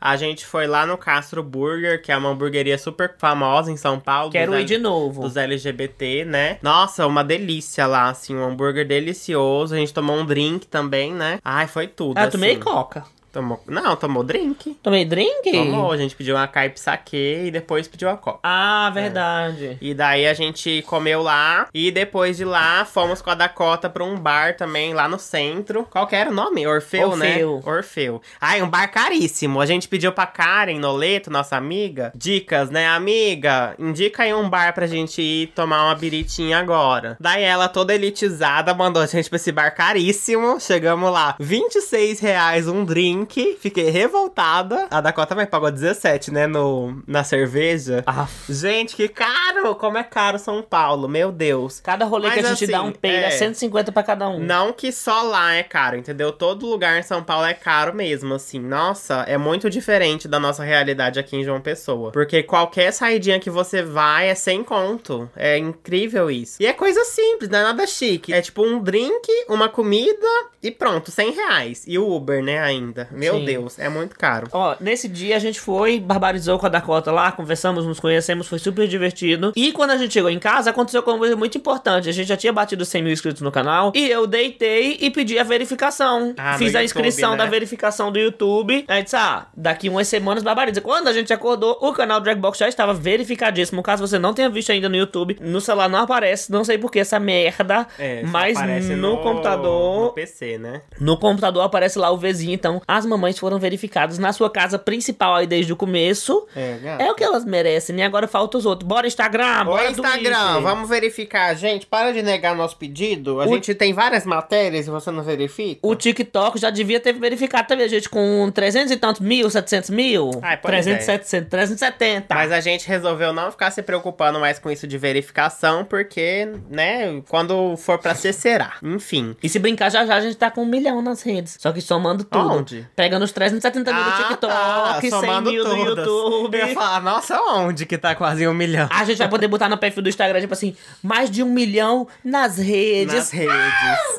[0.00, 3.98] A gente foi lá no Castro Burger, que é uma hamburgueria super famosa em São
[4.00, 4.30] Paulo.
[4.30, 5.22] Quero ir de novo.
[5.22, 6.58] dos LGBT, né?
[6.62, 9.74] Nossa, uma delícia lá, assim, um hambúrguer delicioso.
[9.74, 11.38] A gente tomou um drink também, né?
[11.44, 12.18] Ai, foi tudo.
[12.18, 12.60] Ah, eu tomei assim.
[12.60, 13.04] coca.
[13.32, 13.62] Tomou...
[13.66, 14.76] Não, tomou drink.
[14.82, 15.50] Tomei drink?
[15.50, 18.40] Tomou, a gente pediu uma caipa saque e depois pediu a coca.
[18.42, 19.78] Ah, verdade.
[19.80, 24.04] E daí a gente comeu lá e depois de lá fomos com a Dakota pra
[24.04, 25.86] um bar também lá no centro.
[25.90, 26.66] Qual que era o nome?
[26.66, 27.16] Orfeu, Orfeu.
[27.16, 27.70] né?
[27.72, 28.22] Orfeu.
[28.40, 29.60] Ai, um bar caríssimo.
[29.60, 32.86] A gente pediu pra Karen Noleto, nossa amiga, dicas, né?
[32.88, 37.16] Amiga, indica aí um bar pra gente ir tomar uma biritinha agora.
[37.18, 40.60] Daí ela, toda elitizada, mandou a gente pra esse bar caríssimo.
[40.60, 43.21] Chegamos lá, 26 reais um drink.
[43.58, 44.86] Fiquei revoltada.
[44.90, 46.46] A Dakota também pagou 17, né?
[46.46, 48.02] No, na cerveja.
[48.06, 49.74] Ah, Gente, que caro!
[49.76, 51.80] Como é caro São Paulo, meu Deus.
[51.80, 53.28] cada rolê Mas que a gente assim, dá um peido é.
[53.28, 53.30] é.
[53.30, 54.38] 150 pra cada um.
[54.38, 56.32] Não que só lá é caro, entendeu?
[56.32, 58.60] Todo lugar em São Paulo é caro mesmo, assim.
[58.60, 62.12] Nossa, é muito diferente da nossa realidade aqui em João Pessoa.
[62.12, 65.30] Porque qualquer saidinha que você vai é sem conto.
[65.36, 66.56] É incrível isso.
[66.60, 68.32] E é coisa simples, não é nada chique.
[68.32, 70.26] É tipo um drink, uma comida
[70.62, 71.84] e pronto, 100 reais.
[71.86, 73.08] E o Uber, né, ainda.
[73.14, 73.44] Meu Sim.
[73.44, 74.48] Deus, é muito caro.
[74.52, 78.58] Ó, nesse dia a gente foi, barbarizou com a Dakota lá, conversamos, nos conhecemos, foi
[78.58, 79.52] super divertido.
[79.56, 82.08] E quando a gente chegou em casa, aconteceu uma coisa muito importante.
[82.08, 85.38] A gente já tinha batido 100 mil inscritos no canal e eu deitei e pedi
[85.38, 86.34] a verificação.
[86.36, 87.38] Ah, no Fiz a YouTube, inscrição né?
[87.38, 88.84] da verificação do YouTube.
[88.88, 90.80] Aí disse, ah, daqui umas semanas barbariza.
[90.80, 93.82] Quando a gente acordou, o canal Dragbox já estava verificadíssimo.
[93.82, 96.90] Caso você não tenha visto ainda no YouTube, no celular não aparece, não sei por
[96.90, 97.86] que essa merda.
[97.98, 100.04] É, mas aparece no, computador.
[100.04, 100.82] No PC, né?
[100.98, 105.34] No computador aparece lá o Vzinho, então as mamães foram verificadas na sua casa principal
[105.34, 106.46] aí desde o começo.
[106.54, 107.02] É, gata.
[107.02, 108.04] É o que elas merecem, né?
[108.04, 108.86] Agora falta os outros.
[108.88, 110.62] Bora Instagram, bora Instagram, Twitter.
[110.62, 111.54] vamos verificar.
[111.56, 113.40] Gente, para de negar nosso pedido.
[113.40, 115.80] A O- gente tem várias matérias e você não verifica.
[115.82, 120.30] O TikTok já devia ter verificado também, gente, com 300 e tantos mil, 700 mil.
[120.42, 121.12] Ai, pois 300, é.
[121.18, 122.34] 700, 370.
[122.34, 127.22] Mas a gente resolveu não ficar se preocupando mais com isso de verificação, porque, né,
[127.28, 128.74] quando for pra ser, será.
[128.82, 129.36] Enfim.
[129.42, 131.56] E se brincar, já já a gente tá com um milhão nas redes.
[131.60, 132.48] Só que somando tudo.
[132.52, 132.86] Onde?
[132.94, 136.06] Pegando os 370 mil no TikTok, tá, 100 somando mil todas.
[136.06, 136.58] YouTube.
[136.58, 138.86] Eu ia falar, nossa, onde que tá quase um milhão?
[138.90, 142.06] A gente vai poder botar no perfil do Instagram, tipo assim, mais de um milhão
[142.24, 143.14] nas redes.
[143.14, 143.52] Nas redes.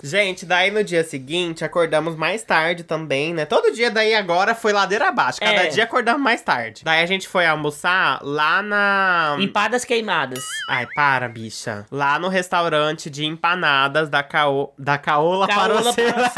[0.02, 3.46] Gente, daí no dia seguinte, acordamos mais tarde também, né?
[3.46, 5.40] Todo dia daí agora foi ladeira abaixo.
[5.40, 5.68] Cada É.
[5.68, 6.82] dia acordamos mais tarde.
[6.84, 9.36] Daí a gente foi almoçar lá na...
[9.40, 10.44] Empadas queimadas.
[10.68, 11.86] Ai, para, bicha.
[11.92, 14.72] Lá no restaurante de empanadas da Caô...
[14.78, 15.94] Da Caola, Caola.
[15.94, 16.32] Parocela.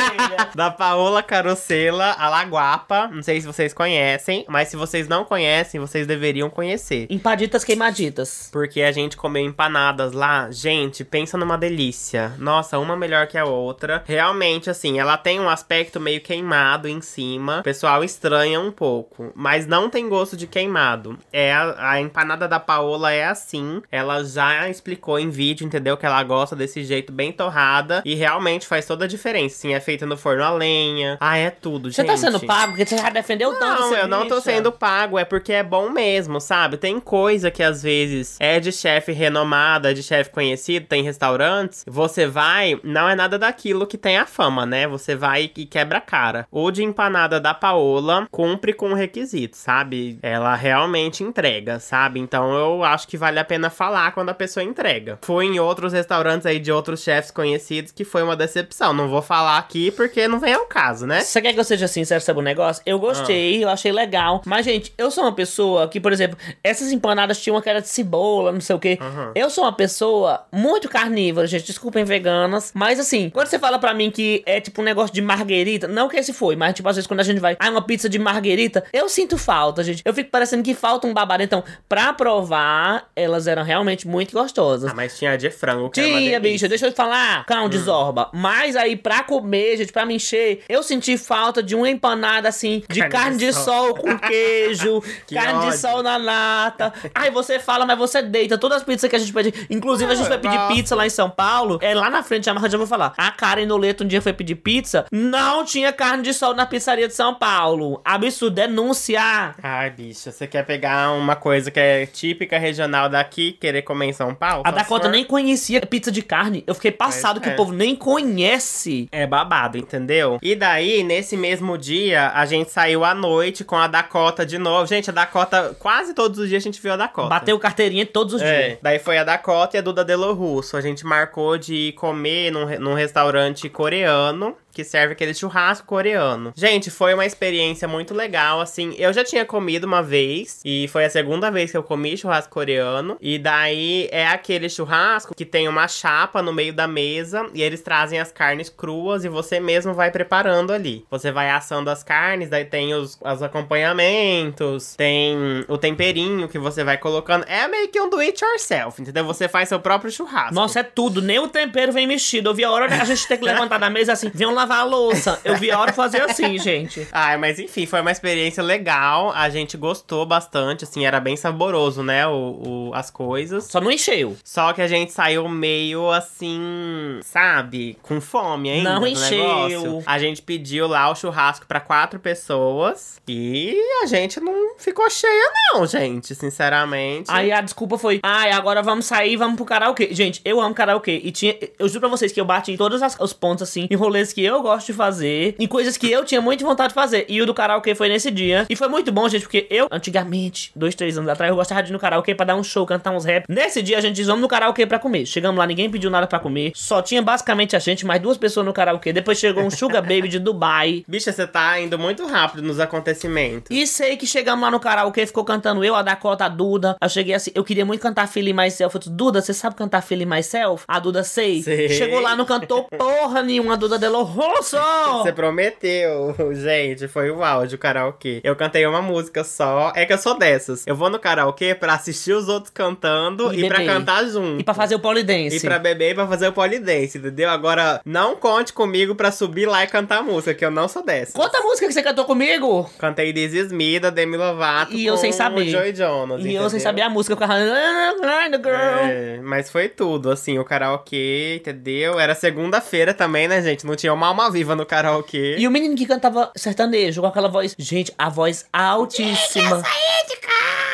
[0.54, 3.08] da Paola Carocela, a Laguapa.
[3.08, 7.08] Não sei se vocês conhecem, mas se vocês não conhecem, vocês deveriam conhecer.
[7.10, 8.50] Empaditas queimaditas.
[8.52, 12.34] Porque a gente comeu empanadas lá, gente, pensa numa delícia.
[12.38, 14.04] Nossa, uma melhor que a outra.
[14.06, 17.60] Realmente, assim, ela tem um aspecto meio queimado em cima.
[17.60, 21.18] O pessoal estranha um pouco, mas não tem gosto de queimado.
[21.32, 23.82] É a, a empanada da Paola é assim.
[23.92, 25.98] Ela já explicou em vídeo, entendeu?
[25.98, 29.56] Que ela gosta desse jeito bem torrada e realmente faz toda a diferença.
[29.58, 31.18] Assim, é feita no forno a lenha.
[31.20, 32.05] Ah, é tudo, Você gente.
[32.06, 32.74] Tá sendo pago?
[32.74, 34.42] Porque você já defendeu tanto Não, eu não tô bicho.
[34.42, 36.78] sendo pago, é porque é bom mesmo, sabe?
[36.78, 41.84] Tem coisa que às vezes é de chefe renomado, é de chefe conhecido, tem restaurantes,
[41.88, 44.88] você vai, não é nada daquilo que tem a fama, né?
[44.88, 46.48] Você vai e quebra a cara.
[46.52, 50.20] O de empanada da Paola cumpre com o requisito, sabe?
[50.22, 52.20] Ela realmente entrega, sabe?
[52.20, 55.20] Então eu acho que vale a pena falar quando a pessoa entrega.
[55.22, 58.94] Fui em outros restaurantes aí de outros chefes conhecidos que foi uma decepção.
[58.94, 61.22] Não vou falar aqui porque não vem ao caso, né?
[61.22, 62.82] Você quer que eu seja sincero sobre o negócio?
[62.86, 64.42] Eu gostei, eu achei legal.
[64.46, 67.88] Mas, gente, eu sou uma pessoa que, por exemplo, essas empanadas tinham uma cara de
[67.88, 69.00] cebola, não sei o quê.
[69.02, 69.32] Uhum.
[69.34, 71.66] Eu sou uma pessoa muito carnívora, gente.
[71.66, 72.72] Desculpem, veganas.
[72.74, 76.08] Mas, assim, quando você fala pra mim que é tipo um negócio de marguerita, não
[76.08, 78.20] que esse foi, mas, tipo, às vezes quando a gente vai, ah, uma pizza de
[78.20, 80.02] marguerita, eu sinto falta, gente.
[80.06, 81.44] Eu fico parecendo que falta um babado.
[81.44, 84.92] Então, pra provar, elas eram realmente muito gostosas.
[84.92, 87.78] Ah, mas tinha a de frango, que Tinha, bicho, deixa eu te falar, cão de
[87.78, 88.30] zorba.
[88.34, 92.50] Mas aí, pra comer, gente, pra me encher, eu senti falta de um uma empanada
[92.50, 95.78] assim, de carne, Carne de de sol, com queijo, Que carne de ódio.
[95.80, 96.94] sol na nata.
[97.14, 98.58] Aí você fala, mas você deita.
[98.58, 99.54] Todas as pizzas que a gente pede.
[99.70, 101.78] Inclusive, a gente Ah, foi pedir pizza lá em São Paulo.
[101.82, 103.14] É lá na frente, a marca já vou falar.
[103.18, 105.06] A Karen Noleto um dia foi pedir pizza.
[105.12, 108.02] Não tinha carne de sol na pizzaria de São Paulo.
[108.04, 109.56] Absurdo, denúncia.
[109.62, 114.14] Ai, bicha, você quer pegar uma coisa que é típica regional daqui, querer comer em
[114.14, 114.64] São Paulo?
[114.66, 116.64] A Dakota for- nem conhecia pizza de carne.
[116.66, 117.54] Eu fiquei passado que é.
[117.54, 119.08] o povo nem conhece.
[119.12, 120.40] É babado, entendeu?
[120.42, 124.86] E daí, nesse mesmo dia, a gente saiu à noite com a Dakota de novo.
[124.88, 127.28] Gente, a Dakota, quase todos os dias a gente viu a Dakota.
[127.30, 128.80] Bateu carteirinha todos os É, dias.
[128.82, 130.76] daí foi a Dakota e a Duda Delo Russo.
[130.78, 134.56] A gente marcou de ir comer num, num restaurante coreano.
[134.76, 136.52] Que serve aquele churrasco coreano.
[136.54, 138.94] Gente, foi uma experiência muito legal, assim.
[138.98, 140.60] Eu já tinha comido uma vez.
[140.66, 143.18] E foi a segunda vez que eu comi churrasco coreano.
[143.22, 147.50] E daí é aquele churrasco que tem uma chapa no meio da mesa.
[147.54, 151.06] E eles trazem as carnes cruas e você mesmo vai preparando ali.
[151.10, 156.84] Você vai assando as carnes, daí tem os, os acompanhamentos, tem o temperinho que você
[156.84, 157.46] vai colocando.
[157.48, 159.24] É meio que um do it yourself, entendeu?
[159.24, 160.54] Você faz seu próprio churrasco.
[160.54, 161.22] Nossa, é tudo.
[161.22, 162.50] Nem o tempero vem mexido.
[162.50, 164.84] Eu vi a hora a gente ter que levantar da mesa assim, venham lavar a
[164.84, 165.40] louça.
[165.44, 167.08] Eu vi a hora fazer assim, gente.
[167.12, 169.32] Ai, mas enfim, foi uma experiência legal.
[169.32, 172.26] A gente gostou bastante, assim, era bem saboroso, né?
[172.28, 173.66] O, o- as coisas.
[173.66, 174.36] Só não encheu.
[174.44, 177.98] Só que a gente saiu meio assim, sabe?
[178.02, 178.96] Com fome ainda.
[179.00, 179.68] Não encheu.
[179.68, 180.04] negócio.
[180.06, 183.20] A gente pediu lá o churrasco pra quatro pessoas.
[183.28, 186.34] E a gente não ficou cheia, não, gente.
[186.36, 187.26] Sinceramente.
[187.30, 190.10] Aí a desculpa foi, ai, agora vamos sair, vamos pro karaokê.
[190.14, 191.20] Gente, eu amo karaokê.
[191.24, 193.88] E tinha, eu juro pra vocês que eu bati em todos as- os pontos, assim,
[193.90, 196.96] em rolês que eu gosto de fazer, em coisas que eu tinha muita vontade de
[196.96, 197.26] fazer.
[197.28, 198.66] E o do karaokê foi nesse dia.
[198.70, 201.90] E foi muito bom, gente, porque eu, antigamente, dois, três anos atrás, eu gostava de
[201.90, 203.46] ir no karaokê pra dar um show, cantar uns rap.
[203.48, 205.26] Nesse dia, a gente disse, vamos no karaokê pra comer.
[205.26, 206.72] Chegamos lá, ninguém pediu nada pra comer.
[206.76, 209.14] Só tinha basicamente a gente, mais duas pessoas no karaokê.
[209.14, 211.04] Depois chegou um Sugar Baby de Dubai.
[211.08, 213.68] Bicha, você tá indo muito rápido nos acontecimentos.
[213.70, 216.96] E sei que chegamos lá no karaokê, ficou cantando eu, a Dakota, a Duda.
[217.02, 218.96] Eu cheguei assim, eu queria muito cantar Feeling Myself.
[218.96, 220.84] Eu disse, Duda, você sabe cantar Feeling Myself?
[220.88, 221.64] A Duda, sei.
[221.64, 221.90] Sei.
[221.90, 223.98] Chegou lá, não cantou porra nenhuma, a Duda
[224.48, 224.78] Rosso!
[225.24, 228.42] Você prometeu, gente, foi o áudio, o karaokê.
[228.44, 229.92] Eu cantei uma música só.
[229.96, 230.86] É que eu sou dessas.
[230.86, 234.62] Eu vou no karaokê pra assistir os outros cantando E e, pra cantar junto.
[234.62, 235.58] E pra fazer o polidense.
[235.58, 237.50] E pra beber e pra fazer o polidense, entendeu?
[237.50, 241.34] Agora, não conte comigo pra subir lá e cantar música, que eu não sou dessa.
[241.34, 242.90] Conta a música que você cantou comigo!
[243.00, 245.66] Cantei This Is Me, da Demi Lovato E eu sem saber.
[245.70, 246.80] Joey Jonas, E eu sem entendeu?
[246.82, 247.54] saber a música, eu ficava.
[247.56, 248.76] "Ah, the girl.
[248.76, 252.20] É, mas foi tudo, assim, o karaokê, entendeu?
[252.20, 253.86] Era segunda-feira também, né, gente?
[253.86, 255.56] Não tinha uma alma viva no karaokê.
[255.58, 257.76] E o menino que cantava sertanejo com aquela voz.
[257.78, 259.82] Gente, a voz altíssima.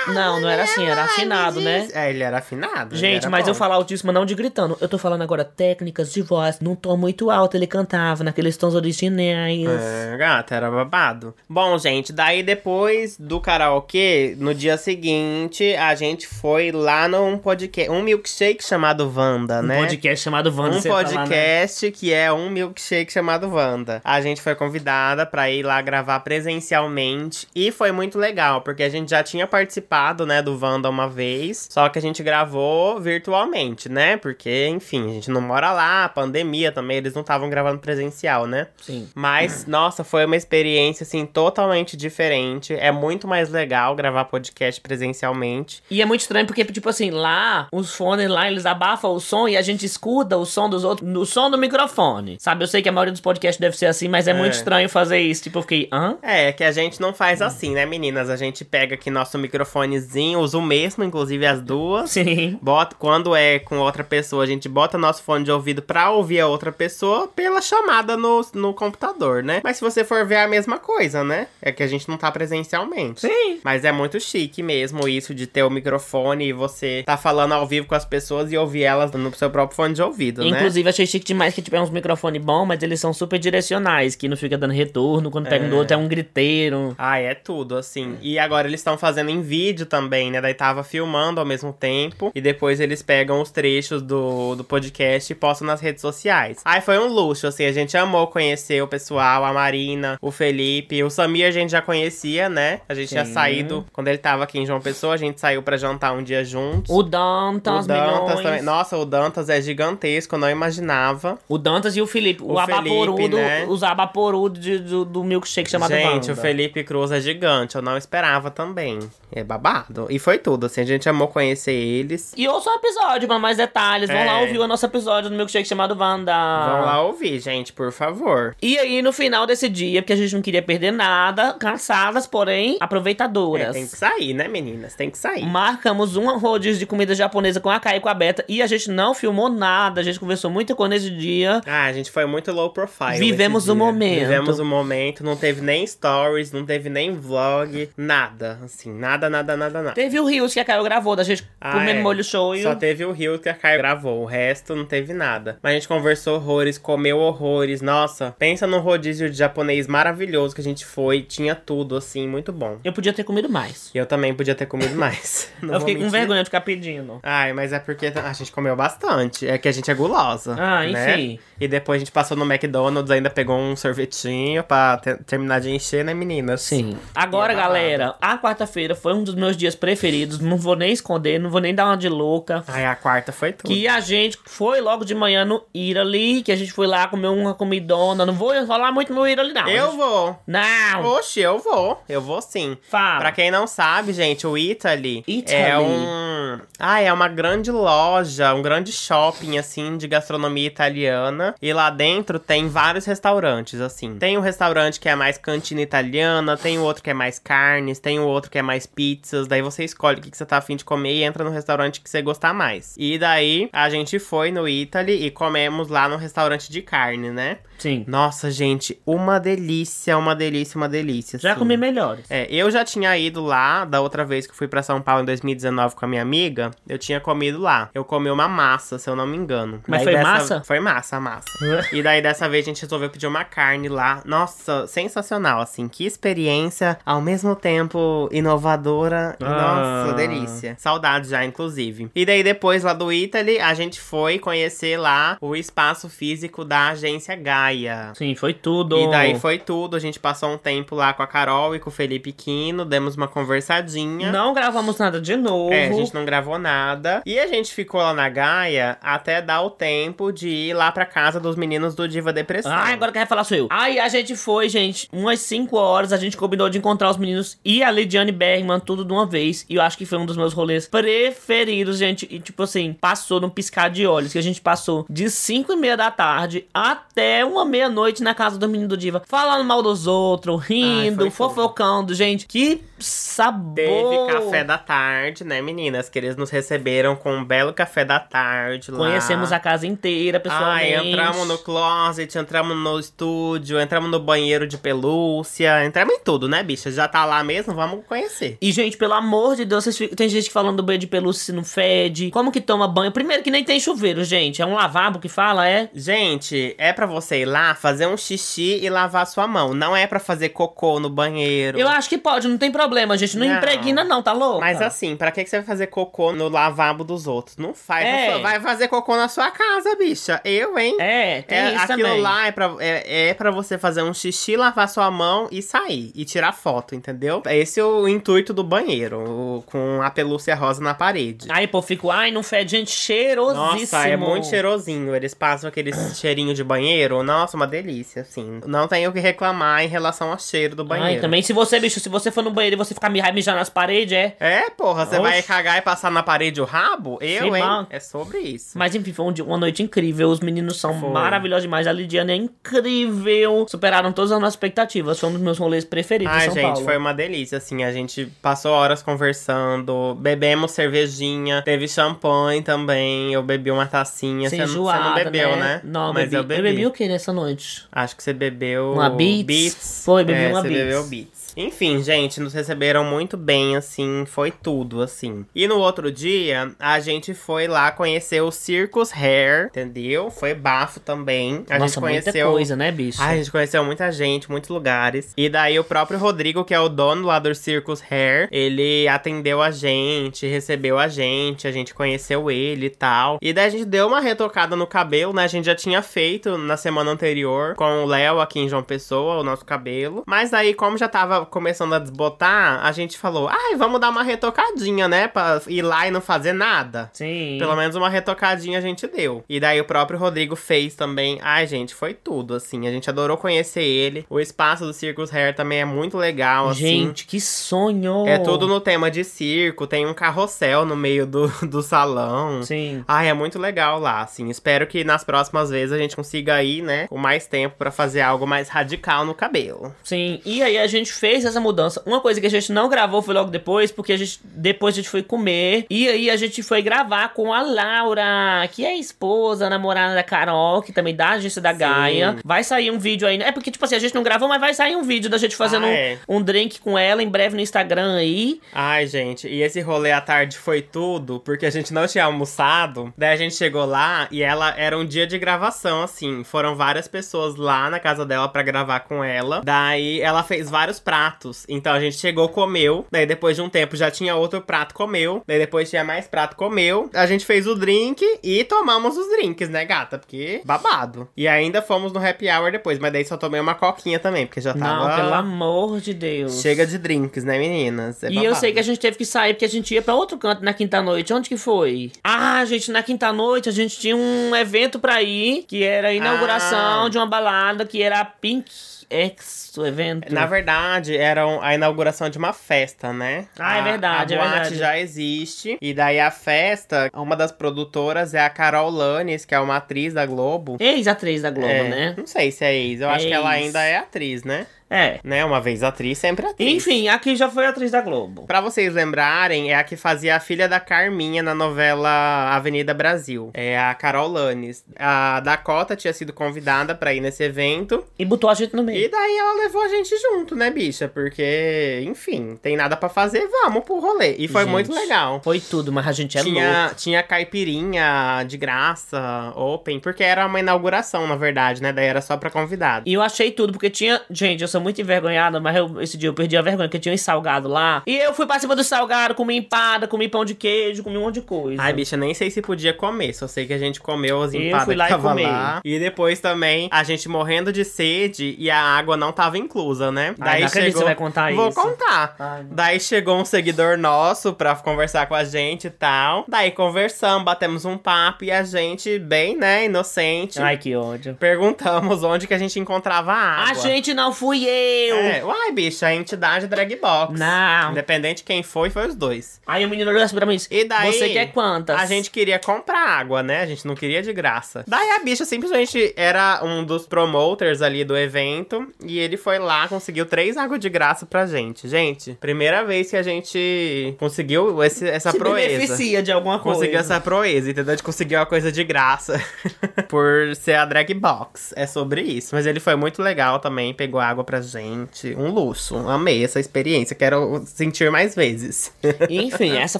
[0.08, 1.88] Não, não era assim, era afinado, né?
[1.94, 2.96] É, ele era afinado.
[2.96, 4.78] Gente, mas eu falo altíssima não de gritando.
[4.82, 6.60] Eu tô falando agora técnicas de voz.
[6.60, 9.68] Num tom muito alto ele cantava, naqueles tons originais.
[9.68, 11.36] É, gata, era babado.
[11.50, 17.92] Bom, gente, daí depois do karaokê, no dia seguinte, a gente foi lá num podcast,
[17.92, 19.80] um milkshake chamado Wanda, Um né?
[19.80, 20.78] podcast chamado Wanda.
[20.78, 20.90] Um né?
[20.90, 24.02] podcast que é um milkshake chamado Wanda.
[24.04, 28.90] A gente foi convidada pra ir lá gravar presencialmente e foi muito legal, porque a
[28.90, 29.91] gente já tinha participado,
[30.26, 34.18] né, do Wanda uma vez, só que a gente gravou virtualmente, né?
[34.18, 38.68] Porque, enfim, a gente não mora lá, pandemia também, eles não estavam gravando presencial, né?
[38.82, 39.08] Sim.
[39.14, 42.74] Mas, nossa, foi uma experiência, assim, totalmente diferente.
[42.74, 45.84] É muito mais legal gravar podcast presencialmente.
[45.90, 49.48] E é muito estranho porque, tipo assim, lá, os fones lá, eles abafam o som
[49.48, 52.38] e a gente escuta o som dos outros, no som do microfone.
[52.40, 54.34] Sabe, eu sei que a maioria dos podcasts deve ser assim, mas é, É.
[54.34, 55.44] muito estranho fazer isso.
[55.44, 56.18] Tipo, eu fiquei, hã?
[56.22, 58.30] É, que a gente não faz assim, né, meninas?
[58.30, 59.38] A gente pega aqui nosso
[59.82, 62.12] microfonezinho, usa o mesmo, inclusive as duas.
[62.12, 62.58] Sim.
[62.62, 66.40] Bota, quando é com outra pessoa, a gente bota nosso fone de ouvido pra ouvir
[66.40, 69.62] a outra pessoa pela chamada no, no computador, né?
[69.64, 71.48] Mas se você for ver é a mesma coisa, né?
[71.62, 73.22] É que a gente não tá presencialmente.
[73.22, 73.60] Sim.
[73.64, 77.66] Mas é muito chique mesmo isso de ter o microfone e você tá falando ao
[77.68, 80.50] vivo com as pessoas e ouvir elas no seu próprio fone de ouvido, né?
[80.50, 84.16] Inclusive, achei chique demais que tipo, é uns microfones bons, mas eles são super direcionais,
[84.16, 85.30] que não fica dando retorno.
[85.32, 85.80] Quando pega um do É.
[85.80, 86.96] outro é um griteiro.
[86.98, 88.18] Ah, é tudo, assim.
[88.22, 90.42] E agora eles estão fazendo em vídeo também, né?
[90.42, 92.32] Daí tava filmando ao mesmo tempo.
[92.34, 96.62] E depois eles pegam os trechos do, do podcast e postam nas redes sociais.
[96.66, 97.66] Aí foi um luxo, assim.
[97.66, 101.04] A gente amou conhecer o pessoal, a Marina, o Felipe.
[101.04, 102.82] O Samir a gente já conhecia, né?
[102.88, 103.34] A gente tinha Sim.
[103.34, 103.86] saído.
[103.94, 106.94] Quando ele tava aqui em João Pessoa, a gente saiu pra jantar um dia juntos.
[106.94, 108.62] O Dantas, O Dantas também.
[108.62, 111.38] Nossa, o Dantas é gigantesco, eu não imaginava.
[111.48, 112.42] O Dantas e o Felipe.
[112.44, 113.66] O, O abaporudo, Felipe, né?
[113.68, 116.34] os abaporudo de- do, do milkshake chamado Gente, Wanda.
[116.34, 119.00] o Felipe Cruz é gigante, eu não esperava também.
[119.32, 119.61] É babado.
[120.10, 122.34] E foi tudo, assim, a gente amou conhecer eles.
[122.36, 124.10] E ouça o episódio pra mais detalhes.
[124.10, 124.26] Vão É.
[124.26, 126.32] lá ouvir o nosso episódio do milkshake chamado Wanda.
[126.34, 128.56] Vão lá ouvir, gente, por favor.
[128.62, 132.78] E aí, no final desse dia, porque a gente não queria perder nada, cansadas, porém
[132.82, 133.74] É, aproveitadoras.
[133.74, 134.96] tem que sair, né, meninas?
[134.96, 135.46] Tem que sair.
[135.46, 138.68] Marcamos um rodízio de comida japonesa com a Kai e com a Beta e a
[138.68, 141.62] gente não filmou nada, a gente conversou muito com nesse dia.
[141.66, 143.18] Ah, a gente foi muito low profile.
[143.18, 143.84] Vivemos esse o dia.
[143.86, 144.20] momento.
[144.20, 148.60] Vivemos o momento, não teve nem stories, não teve nem vlog, nada.
[148.64, 149.94] Assim, nada, nada, nada, nada.
[149.94, 152.02] Teve o Rios que a Caio gravou, da gente Ah, comendo é.
[152.04, 152.64] molho shoyu.
[152.64, 155.58] Só teve o Rio que a Caio gravou, o resto não teve nada.
[155.62, 157.82] Mas a gente conversou horrores, comeu horrores.
[157.82, 162.52] Nossa, pensa num rodízio de japonês maravilhoso que a gente foi, tinha tudo, assim, muito
[162.52, 162.80] bom.
[162.84, 163.92] Eu podia ter comido mais.
[163.94, 165.52] E eu também podia ter comido mais.
[165.62, 167.20] Eu fiquei com vergonha de ficar pedindo.
[167.24, 169.48] Ai, mas é porque a gente comeu bastante.
[169.48, 170.56] É que a gente é gulosa.
[170.60, 171.12] Ah, né?
[171.20, 171.40] enfim.
[171.60, 175.70] E depois a gente passou no McDonald's, ainda pegou um sorvetinho pra te- terminar de
[175.70, 176.62] encher, né, meninas?
[176.62, 176.98] Sim.
[177.14, 180.40] Agora, E é galera, a quarta-feira foi um dos meus dias preferidos.
[180.40, 182.64] Não vou nem esconder, não vou nem dar uma de louca.
[182.68, 183.68] Ai, a quarta foi tudo.
[183.68, 187.28] Que a gente foi logo de manhã no Italy, que a gente foi lá comer
[187.28, 188.26] uma comidona.
[188.26, 189.68] Não vou falar muito no Italy, não.
[189.68, 190.40] Eu vou.
[190.48, 191.06] Não!
[191.06, 192.02] Oxe, eu vou.
[192.08, 192.78] Eu vou sim.
[192.90, 193.20] Fala.
[193.20, 195.58] Pra quem não sabe, gente, o Italy, Italy.
[195.58, 196.60] é um.
[196.80, 201.56] Ah, é uma grande loja, um grande shopping, assim, de gastronomia italiana.
[201.62, 204.18] E lá dentro tem vários restaurantes, assim.
[204.18, 208.00] Tem um restaurante que é mais cantina italiana, tem o outro que é mais carnes,
[208.00, 208.86] tem o outro que é mais
[209.32, 209.48] pizzas.
[209.48, 212.02] Daí você escolhe o que, que você tá afim de comer e entra no restaurante
[212.02, 212.96] que você gostar mais.
[212.98, 217.60] E daí a gente foi no Italy e comemos lá no restaurante de carne, né?
[217.82, 218.04] Sim.
[218.08, 221.40] Nossa, gente, uma delícia, uma delícia, uma delícia.
[221.40, 221.60] Já assim.
[221.60, 222.26] comi melhores.
[222.30, 225.26] É, eu já tinha ido lá da outra vez que fui pra São Paulo em
[225.26, 226.72] 2019 com a minha amiga.
[226.88, 227.90] Eu tinha comido lá.
[227.94, 229.82] Eu comi uma massa, se eu não me engano.
[229.88, 230.64] Mas Daí foi dessa- massa?
[230.64, 231.50] Foi massa, massa.
[231.92, 234.22] e daí dessa vez a gente resolveu pedir uma carne lá.
[234.26, 235.88] Nossa, sensacional, assim.
[235.88, 239.36] Que experiência, ao mesmo tempo inovadora.
[239.42, 240.04] Ah.
[240.06, 240.76] Nossa, delícia.
[240.78, 242.10] Saudades já, inclusive.
[242.14, 246.90] E daí depois lá do Italy, a gente foi conhecer lá o espaço físico da
[246.90, 247.71] agência Gaia.
[248.16, 248.98] Sim, foi tudo.
[248.98, 249.96] E daí foi tudo.
[249.96, 253.16] A gente passou um tempo lá com a Carol e com o Felipe Quino, demos
[253.16, 254.32] uma conversadinha.
[254.32, 255.74] Não gravamos nada de novo.
[255.74, 257.22] É, a gente não gravou nada.
[257.26, 261.06] E a gente ficou lá na Gaia até dar o tempo de ir lá pra
[261.06, 262.72] casa dos meninos do Diva Depressão.
[262.72, 263.68] Ai, agora quer falar sou eu.
[263.70, 267.58] Aí a gente foi, gente, umas 5 horas, a gente combinou de encontrar os meninos
[267.64, 269.66] e a Lidiane Bergman, tudo de uma vez.
[269.70, 272.28] E eu acho que foi um dos meus rolês preferidos, gente.
[272.30, 275.76] E tipo assim, passou num piscar de olhos, que a gente passou de 5 e
[275.76, 280.08] meia da tarde até uma meia-noite na casa do menino do Diva, falando mal dos
[280.08, 282.46] outros, rindo, Ai, fofocando, gente.
[282.46, 283.76] Que sabor!
[283.76, 286.10] Teve café da tarde, né, meninas?
[286.10, 288.98] Que eles nos receberam com um belo café da tarde lá.
[288.98, 290.96] Conhecemos a casa inteira, pessoalmente.
[290.96, 296.48] Ai, entramos no closet, entramos no estúdio, entramos no banheiro de pelúcia, entramos em tudo,
[296.48, 296.92] né, bicha?
[296.92, 298.58] Já tá lá mesmo, vamos conhecer.
[298.62, 301.44] E, gente, pelo amor de Deus, vocês ficam- tem gente falando do banho de pelúcia
[301.46, 302.30] se não fede.
[302.32, 303.12] Como que toma banho?
[303.12, 304.62] Primeiro que nem tem chuveiro, gente.
[304.62, 305.90] É um lavabo que fala, é?
[305.94, 309.74] Gente, é pra você ir lá fazer um xixi e lavar sua mão.
[309.74, 311.78] Não é pra fazer cocô no banheiro.
[311.80, 313.38] Eu acho que pode, não tem problema, gente.
[313.38, 313.58] Não, Não.
[313.58, 314.60] impregna não, tá louco?
[314.62, 317.58] Mas assim, pra que que você vai fazer cocô no lavabo dos outros?
[317.58, 318.06] Não faz.
[318.06, 318.40] É.
[318.40, 320.40] Vai fazer cocô na sua casa, bicha.
[320.46, 320.96] Eu, hein?
[321.00, 322.22] É, tem É, isso aquilo também.
[322.22, 326.12] lá é pra, é, é pra você fazer um xixi, lavar sua mão e sair.
[326.16, 327.42] E tirar foto, entendeu?
[327.48, 329.20] Esse é o intuito do banheiro.
[329.20, 331.48] o- com a pelúcia rosa na parede.
[331.50, 333.56] Aí, pô, fico, ai, não fede, gente, cheirosíssimo.
[333.82, 335.16] Nossa, é muito cheirosinho.
[335.16, 337.24] Eles passam aquele cheirinho de banheiro.
[337.32, 338.60] Nossa, uma delícia, assim.
[338.66, 341.14] Não tenho o que reclamar em relação ao cheiro do banheiro.
[341.16, 343.58] Ai, também, se você, bicho, se você for no banheiro e você ficar me mijando
[343.60, 344.36] nas paredes, é.
[344.40, 345.48] É, porra, você vai Oxe.
[345.48, 347.18] cagar e passar na parede o rabo?
[347.22, 347.64] Eu, Sim, hein?
[347.64, 347.88] mal.
[347.90, 348.78] É sobre isso.
[348.78, 350.30] Mas enfim, foi um uma noite incrível.
[350.30, 351.10] Os meninos são Foi.
[351.10, 351.88] maravilhosos demais.
[351.88, 353.66] A Lidiane é incrível.
[353.70, 355.20] Superaram todas as nossas expectativas.
[355.20, 356.84] Foi um dos meus rolês preferidos Ai, em São gente, Paulo.
[356.86, 363.42] foi uma delícia, assim, a gente passou horas conversando, bebemos cervejinha, teve champanhe também, eu
[363.44, 365.82] bebi uma tacinha, você, não- bebeu, né?
[365.84, 366.36] Não, Mas bebi.
[366.36, 366.60] eu bebi.
[366.60, 367.84] Eu bebi o que nessa noite?
[367.92, 368.94] Acho que você bebeu...
[368.94, 369.46] Uma Beats?
[369.46, 370.02] Beats.
[370.04, 370.84] Foi, bebi é, uma você Beats.
[370.84, 371.41] bebeu Beats.
[371.56, 375.46] Enfim, gente, nos receberam muito bem, assim, foi tudo, assim.
[375.54, 380.30] E no outro dia, a gente foi lá conhecer o Circus Hair, entendeu?
[380.30, 381.66] Foi bafo também.
[381.70, 382.52] A Nossa, gente muita conheceu...
[382.52, 383.22] coisa, né, bicho?
[383.22, 385.34] Ai, a gente conheceu muita gente, muitos lugares.
[385.36, 389.62] E daí o próprio Rodrigo, que é o dono lá do Circus Hair, ele atendeu
[389.62, 393.38] a gente, recebeu a gente, a gente conheceu ele e tal.
[393.42, 395.44] E daí a gente deu uma retocada no cabelo, né?
[395.44, 399.40] A gente já tinha feito na semana anterior com o Léo aqui em João Pessoa,
[399.40, 400.24] o nosso cabelo.
[400.26, 404.10] Mas daí, como já tava tava começando a desbotar, a gente falou, ai, vamos dar
[404.10, 405.28] uma retocadinha, né?
[405.28, 407.10] Pra ir lá e não fazer nada.
[407.14, 407.58] Sim.
[407.60, 409.44] Pelo menos uma retocadinha a gente deu.
[409.50, 411.40] E daí o próprio Rodrigo fez também.
[411.42, 412.88] Ai, gente, foi tudo, assim.
[412.88, 414.26] A gente adorou conhecer ele.
[414.30, 416.82] O espaço do Circus Hair também é muito legal, assim.
[417.06, 418.28] Gente, que sonho!
[418.28, 422.64] É tudo no tema de circo, tem um carrossel no meio do, do salão.
[422.64, 423.04] Sim.
[423.08, 424.50] Ai, é muito legal lá, assim.
[424.50, 428.22] Espero que nas próximas vezes a gente consiga ir, né, com mais tempo pra fazer
[428.22, 429.94] algo mais radical no cabelo.
[430.04, 432.02] Sim, e aí a gente fez essa mudança.
[432.06, 434.98] Uma coisa que a gente não gravou foi logo depois, porque a gente depois a
[434.98, 435.86] gente foi comer.
[435.90, 440.16] E aí a gente foi gravar com a Laura, que é a esposa, a namorada
[440.16, 442.38] da Carol, que também da agência da Gaia.
[442.44, 443.42] Vai sair um vídeo aí.
[443.42, 445.56] É porque, tipo assim, a gente não gravou, mas vai sair um vídeo da gente
[445.56, 446.18] fazendo Ah, um- é.
[446.28, 448.60] um, drink com ela em breve no Instagram aí.
[448.74, 453.14] Ai, gente, e esse rolê à tarde foi tudo, porque a gente não tinha almoçado.
[453.18, 456.44] Daí a gente chegou lá e ela era um dia de gravação, assim.
[456.44, 459.62] Foram várias pessoas lá na casa dela pra gravar com ela.
[459.64, 461.21] Daí ela fez vários pratos.
[461.70, 463.06] Então a gente chegou, comeu.
[463.12, 465.44] Daí depois de um tempo já tinha outro prato, comeu.
[465.48, 467.10] Daí depois tinha mais prato, comeu.
[467.14, 470.18] A gente fez o drink e tomamos os drinks, né, gata?
[470.18, 471.28] Porque babado.
[471.36, 474.62] E ainda fomos no happy hour depois, mas daí só tomei uma coquinha também, porque
[474.62, 475.10] já tava.
[475.10, 476.62] Não, pelo amor de Deus.
[476.62, 478.24] Chega de drinks, né, meninas?
[478.24, 480.16] É E eu sei que a gente teve que sair porque a gente ia pra
[480.16, 481.34] outro canto na quinta-noite.
[481.34, 482.12] Onde que foi?
[482.24, 487.06] Ah, gente, na quinta-noite a gente tinha um evento pra ir, que era a inauguração
[487.06, 487.10] Ah.
[487.10, 488.72] de uma balada, que era a Pink
[489.12, 490.34] X, o evento.
[490.34, 493.46] Na verdade, era a inauguração de uma festa, né?
[493.60, 494.76] Ah, é A- verdade, A é boate verdade.
[494.78, 495.78] já existe.
[495.82, 500.14] E daí a festa, uma das produtoras é a Carol Lanes, que é uma atriz
[500.14, 500.78] da Globo.
[500.80, 502.16] Ex-atriz da Globo, É, né?
[502.18, 503.02] Não sei se é ex.
[503.02, 504.66] Eu acho que ela ainda é atriz, né?
[504.92, 505.20] É.
[505.24, 505.44] Né?
[505.46, 506.70] Uma vez atriz, sempre atriz.
[506.70, 508.46] Enfim, aqui já foi atriz da Globo.
[508.46, 512.10] Pra vocês lembrarem, é a que fazia a filha da Carminha na novela
[512.54, 513.50] Avenida Brasil.
[513.54, 514.84] É a Carol Lanes.
[515.00, 518.04] A Dakota tinha sido convidada pra ir nesse evento.
[518.20, 519.10] E botou a gente no E meio.
[519.10, 521.08] daí ela levou a gente junto, né, bicha?
[521.08, 524.36] Porque, enfim, tem nada pra fazer, vamos pro rolê.
[524.38, 525.40] E foi Gente, muito legal.
[525.42, 526.54] Foi tudo, mas a gente é louco.
[526.54, 531.94] tinha, tinha caipirinha de graça, open, porque era uma inauguração, na verdade, né?
[531.94, 533.08] Daí era só pra convidado.
[533.08, 534.22] E eu achei tudo, porque tinha.
[534.30, 537.14] Gente, eu sou muito envergonhada, mas eu- esse dia eu perdi a vergonha, porque tinha
[537.14, 538.02] um salgado lá.
[538.08, 541.22] E eu fui pra cima do salgado, comi empada, comi pão de queijo, comi um
[541.22, 541.82] monte de coisa.
[541.82, 544.88] Ai, bicha, nem sei se podia comer, só sei que a gente comeu as empadas
[544.88, 545.44] que e tava comi.
[545.44, 545.82] lá.
[545.84, 550.36] E depois também, a gente morrendo de sede e a água não tava inclusa, né?
[550.40, 551.80] Ai, não acredito que você vai contar Vou isso.
[551.82, 552.36] contar.
[552.40, 552.66] Ai.
[552.72, 556.46] Daí chegou um seguidor nosso pra conversar com a gente e tal.
[556.48, 561.36] Daí conversamos, batemos um papo e a gente, bem, né, inocente, Ai, que ódio.
[561.40, 563.72] perguntamos onde que a gente encontrava a água.
[563.72, 567.40] A gente não fui É, uai, bicha, a entidade drag box.
[567.40, 567.92] Não.
[567.92, 569.60] Independente de quem foi, foi os dois.
[569.66, 571.12] Aí o menino olhou assim pra mim e daí.
[571.14, 572.00] Você quer quantas?
[572.00, 573.62] A gente queria comprar água, né?
[573.62, 574.84] A gente não queria de graça.
[574.88, 578.88] Daí a bicha simplesmente era um dos promoters ali do evento.
[579.04, 581.88] E ele foi lá, conseguiu três águas de graça pra gente.
[581.88, 585.68] Gente, primeira vez que a gente conseguiu esse- essa se proeza.
[585.80, 586.80] beneficia de alguma coisa.
[586.80, 587.96] Conseguiu essa proeza, entendeu?
[587.96, 589.42] De conseguir uma coisa de graça.
[590.08, 591.74] Por ser a drag box.
[591.76, 592.56] É sobre isso.
[592.56, 593.94] Mas ele foi muito legal também.
[593.94, 595.36] Pegou água pra gente.
[595.36, 595.96] Um luxo.
[595.98, 597.16] Amei essa experiência.
[597.16, 598.92] Quero sentir mais vezes.
[599.30, 600.00] Enfim, essa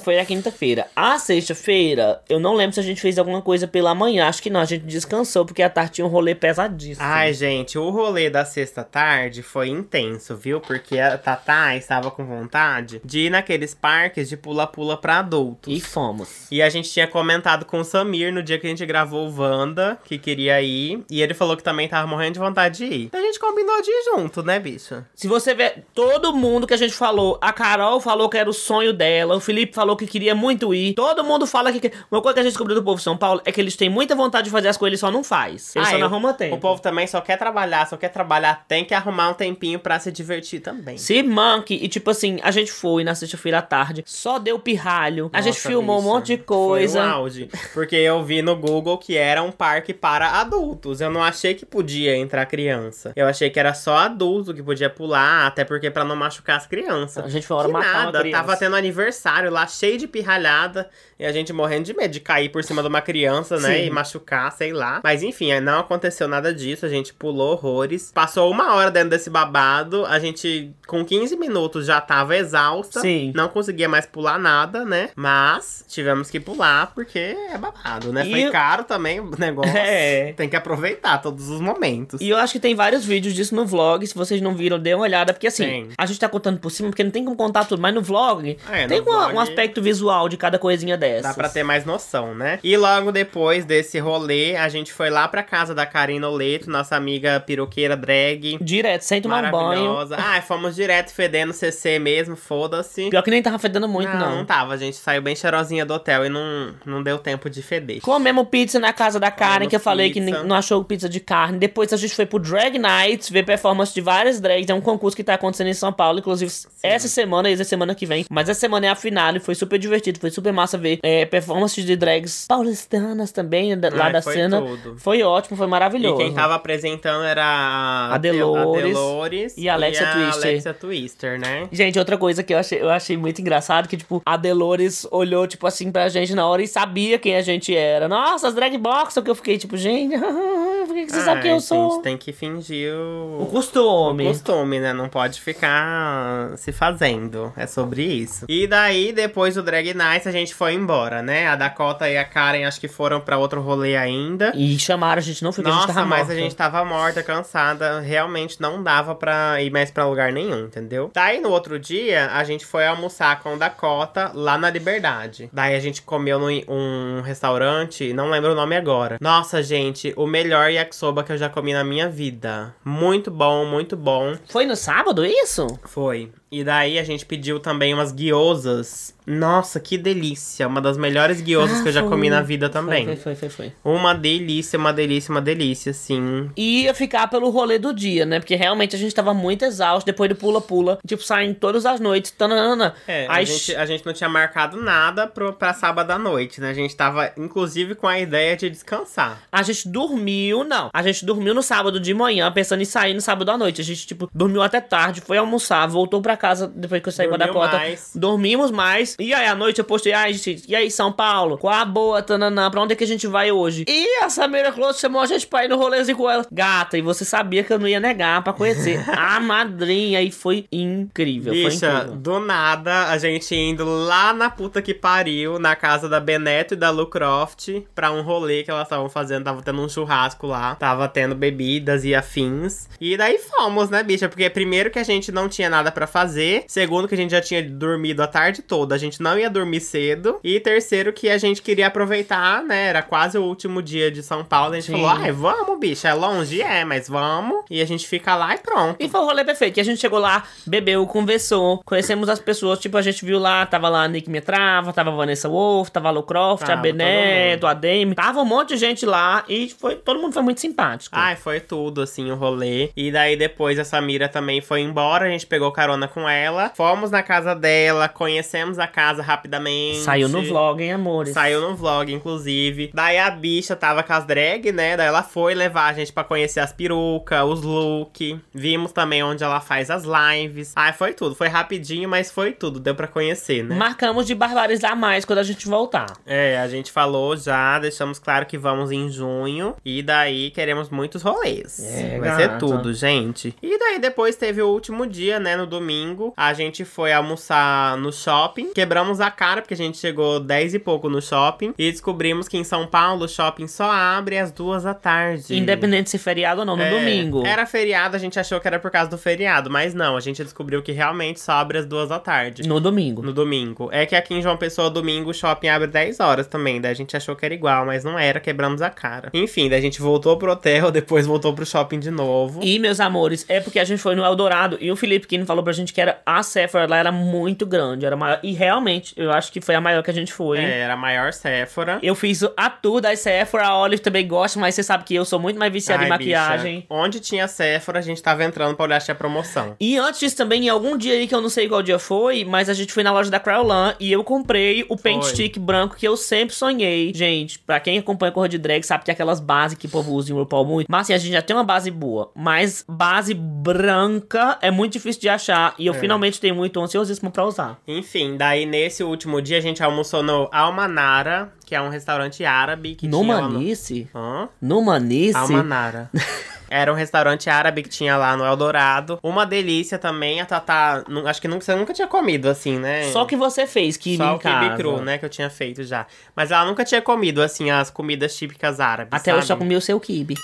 [0.00, 0.86] foi a quinta-feira.
[0.94, 4.28] A sexta-feira, eu não lembro se a gente fez alguma coisa pela manhã.
[4.28, 7.06] Acho que não, a gente descansou, porque a tarde tinha um rolê pesadíssimo.
[7.06, 10.60] Ai, gente, o rolê da sexta-tarde foi intenso, viu?
[10.60, 15.72] Porque a Tatá estava com vontade de ir naqueles parques de pula-pula pra adultos.
[15.72, 16.46] E fomos.
[16.50, 19.40] E a gente tinha comentado com o Samir no dia que a gente gravou o
[19.40, 21.02] Wanda, que queria ir.
[21.10, 23.10] E ele falou que também tava morrendo de vontade de ir.
[23.12, 25.06] A gente combinou de ir junto, né, bicha?
[25.14, 28.52] Se você ver todo mundo que a gente falou, a Carol falou que era o
[28.52, 31.90] sonho dela, o Felipe falou que queria muito ir, todo mundo fala que.
[32.10, 33.88] Uma coisa que a gente descobriu do povo de São Paulo é que eles têm
[33.88, 35.74] muita vontade de fazer as coisas, eles só não faz.
[35.76, 36.56] Eles Ah, só não arrumam tempo.
[36.56, 39.98] O povo também só quer trabalhar, só quer trabalhar, tem que arrumar um tempinho pra
[39.98, 40.96] se divertir também.
[40.98, 45.30] Se manque, e tipo assim, a gente foi na sexta-feira à tarde, só deu pirralho,
[45.32, 47.00] a gente Nossa, filmou um bicha, monte de coisa.
[47.00, 47.48] Foi um auge.
[47.74, 51.00] Porque eu vi no Google que era um parque para adultos.
[51.00, 53.12] Eu não achei que podia entrar criança.
[53.16, 56.66] Eu achei que era só adulto que podia pular, até porque pra não machucar as
[56.66, 57.24] crianças.
[57.24, 58.40] A gente foi hora Que matar uma nada, criança.
[58.44, 60.88] tava tendo aniversário lá, cheio de pirralhada.
[61.22, 63.76] E a gente morrendo de medo de cair por cima de uma criança, né?
[63.76, 63.86] Sim.
[63.86, 65.00] E machucar, sei lá.
[65.04, 66.84] Mas enfim, não aconteceu nada disso.
[66.84, 68.10] A gente pulou horrores.
[68.12, 70.04] Passou uma hora dentro desse babado.
[70.06, 73.00] A gente, com 15 minutos, já tava exausta.
[73.00, 73.32] Sim.
[73.36, 75.10] Não conseguia mais pular nada, né?
[75.14, 77.18] Mas tivemos que pular porque
[77.50, 78.26] é babado, né?
[78.26, 79.72] E- Foi caro também o negócio.
[79.94, 80.32] É.
[80.32, 82.20] Tem que aproveitar todos os momentos.
[82.20, 84.04] E eu acho que tem vários vídeos disso no vlog.
[84.06, 85.32] Se vocês não viram, dê uma olhada.
[85.32, 85.88] Porque assim, Tem.
[85.96, 87.80] a gente tá contando por cima, porque não tem como contar tudo.
[87.80, 91.11] Mas no vlog, É, tem no uma- vlog- um aspecto visual de cada coisinha dessa.
[91.12, 91.22] Dessas.
[91.22, 92.58] Dá pra ter mais noção, né?
[92.62, 96.96] E logo depois desse rolê, a gente foi lá pra casa da Karina Oleto, nossa
[96.96, 98.58] amiga piroqueira drag.
[98.60, 99.96] Direto, sem tomar banho.
[100.12, 103.10] Ah, fomos direto fedendo CC mesmo, foda-se.
[103.10, 104.36] Pior que nem tava fedendo muito, não, não.
[104.36, 104.74] não tava.
[104.74, 108.00] A gente saiu bem cheirosinha do hotel e não, não deu tempo de feder.
[108.00, 110.42] Comemos pizza na casa da Karen, que eu falei que pizza.
[110.42, 111.58] não achou pizza de carne.
[111.58, 114.68] Depois a gente foi pro Drag Nights, ver performance de várias drags.
[114.68, 116.50] É um concurso que tá acontecendo em São Paulo, inclusive
[116.82, 118.24] essa semana e essa semana que vem.
[118.30, 121.24] Mas essa semana é a final e foi super divertido, foi super massa ver é,
[121.26, 124.60] performances de drags paulistanas também, da- lá Ai, da foi cena.
[124.60, 124.96] tudo.
[124.98, 126.20] Foi ótimo, foi maravilhoso.
[126.20, 130.50] E quem tava apresentando era a, A Delores a Delores e a Alexia Twister.
[130.50, 131.68] Alexia Twister, né?
[131.72, 135.46] Gente, outra coisa que eu achei, eu achei muito engraçado, que, tipo, a Delores olhou,
[135.46, 138.08] tipo, assim, pra gente na hora e sabia quem a gente era.
[138.08, 140.16] Nossa, as drag box, que eu fiquei, tipo, gente,
[140.86, 141.92] por que, que você sabe quem Ai, eu sou?
[141.94, 143.42] gente, tem que fingir o...
[143.42, 144.26] O costume.
[144.26, 144.92] costume, né?
[144.92, 147.52] Não pode ficar se fazendo.
[147.56, 148.44] É sobre isso.
[148.48, 150.91] E daí, depois do Drag Night, a gente foi embora,
[151.22, 151.48] né?
[151.48, 154.52] A Dakota e a Karen acho que foram pra outro rolê ainda.
[154.54, 156.32] E chamaram a gente, não foi porque a gente Nossa, tava mas morta.
[156.32, 158.00] a gente tava morta, cansada.
[158.00, 161.10] Realmente não dava pra ir mais pra lugar nenhum, entendeu?
[161.14, 165.48] Daí no outro dia, a gente foi almoçar com Dakota lá na Liberdade.
[165.52, 169.16] Daí a gente comeu num um restaurante, não lembro o nome agora.
[169.20, 172.74] Nossa, gente, o melhor yakisoba que eu já comi na minha vida.
[172.84, 174.36] Muito bom, muito bom.
[174.48, 175.78] Foi no sábado isso?
[175.84, 176.30] Foi.
[176.50, 179.14] E daí a gente pediu também umas guiosas.
[179.26, 180.68] Nossa, que delícia.
[180.72, 182.08] Uma das melhores guiosas Ah, que eu já foi.
[182.10, 183.04] comi na vida também.
[183.04, 183.72] Foi, foi, foi, foi.
[183.84, 186.50] Uma delícia, uma delícia, uma delícia, sim.
[186.56, 188.40] E ia ficar pelo rolê do dia, né?
[188.40, 190.98] Porque realmente a gente tava muito exausto depois do pula-pula.
[191.06, 192.30] Tipo, saindo todas as noites.
[192.30, 192.94] Tanana.
[193.06, 196.60] É, Aí a, gente, a gente não tinha marcado nada pro, pra sábado à noite,
[196.60, 196.70] né?
[196.70, 199.42] A gente tava, inclusive, com a ideia de descansar.
[199.52, 200.88] A gente dormiu, não.
[200.92, 203.80] A gente dormiu no sábado de manhã, pensando em sair no sábado à noite.
[203.80, 207.28] A gente, tipo, dormiu até tarde, foi almoçar, voltou pra casa depois que eu saí
[207.28, 207.76] com a Dormiu Dakota.
[207.76, 208.10] mais.
[208.14, 209.16] Dormimos mais.
[209.18, 211.58] E aí, à noite eu postei, ai, gente, e aí, São Paulo?
[211.58, 212.70] Qual a boa, tananã?
[212.70, 213.84] Pra onde é que a gente vai hoje?
[213.88, 216.46] E a Samira Close chamou a gente pra ir no rolezinho com ela.
[216.50, 220.20] Gata, e você sabia que eu não ia negar pra conhecer a madrinha.
[220.22, 222.16] E foi incrível, foi Bicha, incrível.
[222.16, 226.76] do nada, a gente indo lá na puta que pariu, na casa da Beneto e
[226.76, 229.44] da Lu Croft, pra um rolê que elas estavam fazendo.
[229.44, 232.88] Tava tendo um churrasco lá, tava tendo bebidas e afins.
[233.00, 234.28] E daí fomos, né, bicha?
[234.28, 237.40] Porque primeiro que a gente não tinha nada pra fazer, segundo que a gente já
[237.40, 240.38] tinha dormido a tarde toda, a gente não ia dormir cedo.
[240.44, 242.88] E terceiro que a gente queria aproveitar, né?
[242.88, 244.72] Era quase o último dia de São Paulo.
[244.72, 244.92] A gente Sim.
[244.92, 246.08] falou, ai, vamos, bicha.
[246.08, 246.60] É longe?
[246.60, 247.64] É, mas vamos.
[247.70, 248.96] E a gente fica lá e pronto.
[248.98, 252.78] E foi o rolê perfeito, que a gente chegou lá, bebeu, conversou, conhecemos as pessoas,
[252.78, 256.08] tipo, a gente viu lá, tava lá a Nick Metrava, tava a Vanessa Wolf, tava
[256.08, 259.68] a Lu Croft, a Tava Beneto, a Dame, tava um monte de gente lá e
[259.78, 261.14] foi, todo mundo foi muito simpático.
[261.16, 262.90] Ai, foi tudo, assim, o rolê.
[262.96, 266.70] E daí depois a Samira também foi embora, a gente pegou carona com ela.
[266.74, 269.98] Fomos na casa dela, conhecemos a casa rapidamente.
[270.00, 271.32] Saiu no vlog, hein, amores?
[271.32, 272.90] Saiu no vlog, inclusive.
[272.94, 274.96] Daí a bicha tava com as drag, né?
[274.96, 278.40] Daí ela foi levar a gente pra conhecer as perucas, os look.
[278.52, 280.72] Vimos também onde ela faz as lives.
[280.76, 281.34] Ai, foi tudo.
[281.34, 282.80] Foi rapidinho, mas foi tudo.
[282.80, 283.74] Deu pra conhecer, né?
[283.74, 286.06] Marcamos de barbarizar mais quando a gente voltar.
[286.26, 289.74] É, a gente falou já, deixamos claro que vamos em junho.
[289.84, 291.80] E daí queremos muitos rolês.
[291.80, 293.54] É, Vai ser tudo, gente.
[293.62, 295.56] E daí depois teve o último dia, né?
[295.56, 296.32] No domingo.
[296.36, 298.72] A gente foi almoçar no shopping.
[298.72, 301.74] Quebramos a cara, porque a gente chegou 10 e pouco no shopping.
[301.78, 305.56] E descobrimos que em São Paulo o shopping só abre às duas da tarde.
[305.56, 307.46] Independente se feriado ou não, no É, domingo.
[307.46, 309.70] Era feriado, a gente achou que era por causa do feriado.
[309.70, 312.66] Mas não, a gente descobriu que realmente só abre às duas da tarde.
[312.68, 313.22] No domingo.
[313.22, 313.88] No domingo.
[313.92, 316.80] É que aqui em João Pessoa, domingo, o shopping abre 10 horas também.
[316.80, 319.30] Daí a gente achou que era igual, mas não era, quebramos a cara.
[319.34, 322.60] Enfim, daí a gente voltou pro hotel, depois voltou pro shopping de novo.
[322.62, 325.62] E, meus amores, é porque a gente foi no Eldorado e o Felipe Kino falou
[325.64, 328.38] pra gente que era a Sephora lá era muito grande, era maior.
[328.42, 330.58] E realmente, eu acho que foi a maior que a gente foi.
[330.58, 331.98] É, era a maior Sephora.
[332.02, 335.24] Eu fiz a tour da Sephora, a Olive também gosta, mas você sabe que eu
[335.24, 336.74] sou muito mais viciada Ai, em maquiagem.
[336.76, 339.74] bicha, onde tinha Sephora, a gente tava entrando pra olhar se tinha promoção.
[339.80, 342.44] E antes disso também, em algum dia aí que eu não sei qual dia foi,
[342.44, 345.30] mas a gente foi na loja da Cryolan e eu comprei o paint Foi.
[345.30, 347.12] stick branco que eu sempre sonhei.
[347.14, 350.12] Gente, pra quem acompanha Corra de Drag sabe que é aquelas bases que o povo
[350.12, 350.86] usa em RuPaul muito.
[350.90, 355.20] Mas assim, a gente já tem uma base boa, mas base branca é muito difícil
[355.20, 355.98] de achar e eu É.
[355.98, 357.78] finalmente tenho muito ansiosíssimo pra usar.
[357.86, 362.96] Enfim, daí nesse último dia a gente almoçou no Almanara, que é um restaurante árabe
[362.96, 364.10] que No tinha lá Manice?
[364.12, 364.20] no...
[364.20, 364.48] Hã?
[364.60, 365.36] No Manice?
[365.38, 366.10] Almanara.
[366.68, 369.18] Era um restaurante árabe que tinha lá no Eldorado.
[369.22, 370.40] Uma delícia também.
[370.40, 373.10] A Tatá, acho que nunca, você nunca tinha comido assim, né?
[373.12, 374.76] Só que você fez, que Só em o casa.
[374.76, 375.18] cru, né?
[375.18, 376.06] Que eu tinha feito já.
[376.34, 379.12] Mas ela nunca tinha comido, assim, as comidas típicas árabes.
[379.12, 379.58] Até hoje só sabe?
[379.60, 380.34] comi o seu kibe.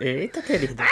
[0.00, 0.84] Eita, querida.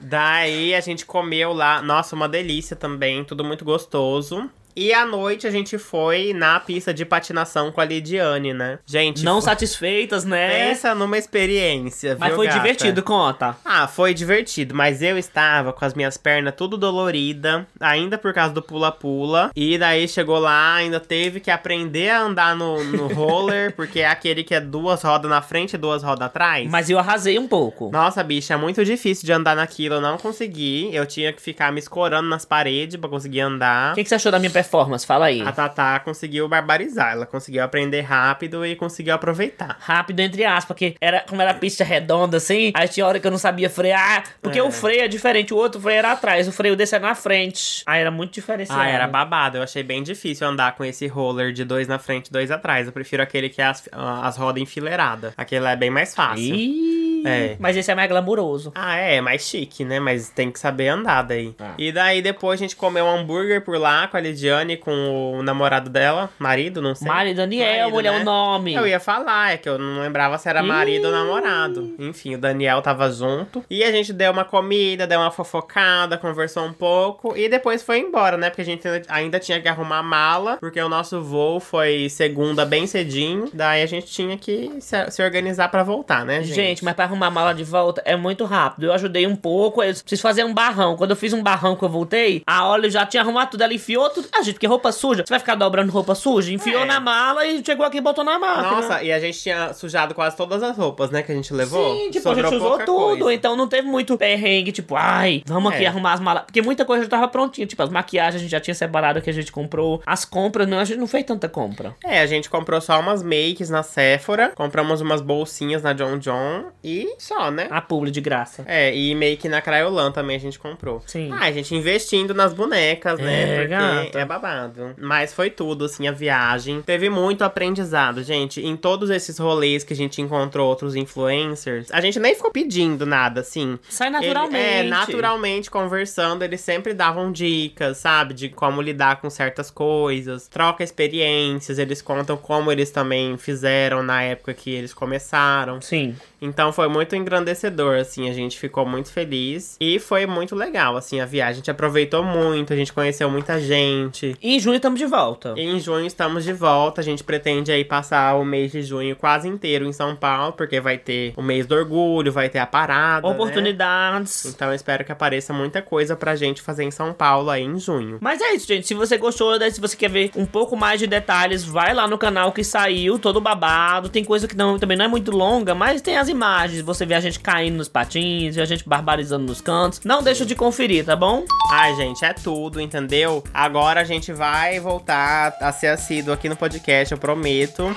[0.00, 1.80] Daí a gente comeu lá.
[1.80, 3.22] Nossa, uma delícia também.
[3.22, 4.50] Tudo muito gostoso.
[4.74, 8.78] E à noite a gente foi na pista de patinação com a Lidiane, né?
[8.86, 10.48] Gente, Não foi- satisfeitas, né?
[10.68, 12.58] pensa numa experiência, Mas viu, foi gata?
[12.58, 13.56] divertido, conta.
[13.64, 18.54] Ah, foi divertido, mas eu estava com as minhas pernas tudo dolorida, ainda por causa
[18.54, 19.50] do pula-pula.
[19.54, 24.06] E daí chegou lá, ainda teve que aprender a andar no, no roller, porque é
[24.08, 26.68] aquele que é duas rodas na frente e duas rodas atrás.
[26.70, 27.90] Mas eu arrasei um pouco.
[27.92, 30.88] Nossa, bicha, é muito difícil de andar naquilo, eu não consegui.
[30.94, 33.92] Eu tinha que ficar me escorando nas paredes pra conseguir andar.
[33.92, 34.61] O que, que você achou da minha performance?
[35.04, 35.42] Fala aí.
[35.42, 39.76] A Tatá conseguiu barbarizar, ela conseguiu aprender rápido e conseguiu aproveitar.
[39.80, 43.30] Rápido, entre aspas, porque era, como era pista redonda assim, aí tinha hora que eu
[43.30, 44.24] não sabia frear.
[44.40, 44.62] Porque É.
[44.62, 47.82] o freio é diferente, o outro freio era atrás, o freio desse era na frente.
[47.86, 48.80] Aí era muito diferenciado.
[48.80, 49.56] Ah, era babado.
[49.58, 52.86] Eu achei bem difícil andar com esse roller de dois na frente e dois atrás.
[52.86, 55.32] Eu prefiro aquele que é as, as rodas enfileiradas.
[55.36, 56.54] Aquele é bem mais fácil.
[56.54, 57.56] Ih, É.
[57.58, 58.72] Mas esse é mais glamuroso.
[58.74, 60.00] Ah, é, mais chique, né?
[60.00, 61.54] Mas tem que saber andar daí.
[61.58, 61.72] Ah.
[61.78, 65.42] E daí depois a gente comeu um hambúrguer por lá com a Lidiane, com o
[65.42, 67.06] namorado dela, marido, não sei.
[67.08, 68.20] Mari Daniel, Marido, mulher, né?
[68.20, 68.74] o nome.
[68.74, 71.94] Eu ia falar, é que eu não lembrava se era marido ou namorado.
[71.98, 73.64] Enfim, o Daniel tava junto.
[73.68, 77.36] E a gente deu uma comida, deu uma fofocada, conversou um pouco.
[77.36, 78.48] E depois foi embora, né?
[78.50, 80.56] Porque a gente ainda- tinha que arrumar a mala.
[80.58, 83.48] Porque o nosso voo foi segunda bem cedinho.
[83.52, 86.54] Daí a gente tinha que se, se organizar pra voltar, né, gente?
[86.54, 88.84] Gente, mas pra arrumar a mala de volta é muito rápido.
[88.86, 90.96] Eu ajudei um pouco, eu preciso fazer um barrão.
[90.96, 93.62] Quando eu fiz um barrão que eu voltei, a Olha já tinha arrumado tudo.
[93.62, 94.28] Ela enfiou tudo.
[94.32, 95.22] Ah, gente, porque roupa suja.
[95.26, 96.52] Você vai ficar dobrando roupa suja?
[96.52, 96.84] Enfiou É.
[96.86, 98.70] na mala e chegou aqui e botou na máquina.
[98.70, 101.22] Nossa, e a gente tinha sujado quase todas as roupas, né?
[101.22, 101.94] Que a gente levou.
[101.96, 103.34] Sim, tipo, a Sobrou gente usou tudo, coisa.
[103.34, 105.88] então não teve muito perrengue, tipo, ai, vamos aqui É.
[105.88, 106.44] arrumar as malas.
[106.44, 109.30] Porque muita coisa já tava prontinha, tipo, as maquiagens a gente já tinha separado que
[109.30, 110.02] a gente comprou.
[110.06, 111.94] As compras, não, a gente não fez tanta compra.
[112.04, 116.66] É, a gente comprou só umas makes na Sephora, compramos umas bolsinhas na John John
[116.82, 117.66] e só, né?
[117.70, 118.64] A publi de graça.
[118.66, 121.02] É, e make na Crayolan também a gente comprou.
[121.06, 121.30] Sim.
[121.32, 123.42] Ah, a gente investindo nas bonecas, né?
[123.42, 124.18] É, Porque gata.
[124.20, 124.94] é babado.
[124.98, 126.82] Mas foi tudo, assim, a viagem.
[126.82, 128.60] Teve muito aprendizado, gente.
[128.64, 133.06] Em todos esses rolês que a gente encontrou outros influencers, a gente nem ficou pedindo
[133.06, 133.78] nada, assim.
[133.88, 134.56] Sai Ele- naturalmente.
[134.56, 138.34] é, naturalmente conversando, eles sempre davam dicas, sabe?
[138.34, 140.46] De como lidar com certas coisas.
[140.48, 145.80] Troca experiências, eles contam como eles também fizeram na época que eles começaram.
[145.80, 146.16] Sim.
[146.42, 149.76] Então foi muito engrandecedor, assim, a gente ficou muito feliz.
[149.80, 151.52] E foi muito legal, assim, a viagem.
[151.52, 154.36] A gente aproveitou muito, a gente conheceu muita gente.
[154.42, 155.54] E em junho estamos de volta.
[155.56, 157.00] E em junho estamos de volta.
[157.00, 160.80] A gente pretende aí passar o mês de junho quase inteiro em São Paulo, porque
[160.80, 163.26] vai ter o mês do orgulho, vai ter a parada.
[163.28, 163.32] né?
[163.34, 164.46] Oportunidades.
[164.46, 167.78] Então eu espero que apareça muita coisa pra gente fazer em São Paulo aí em
[167.78, 168.18] junho.
[168.20, 168.86] Mas é isso, gente.
[168.86, 172.08] Se você gostou, daí se você quer ver um pouco mais de detalhes, vai lá
[172.08, 174.08] no canal que saiu, todo babado.
[174.08, 176.80] Tem coisa que não, também não é muito longa, mas tem as imagens.
[176.82, 180.00] Você vê a gente caindo nos patins, vê a gente barbarizando nos cantos.
[180.04, 181.44] Não deixa de conferir, tá bom?
[181.70, 183.42] Ai, gente, é tudo, entendeu?
[183.54, 187.94] Agora a gente vai voltar a ser assíduo aqui no podcast, eu prometo.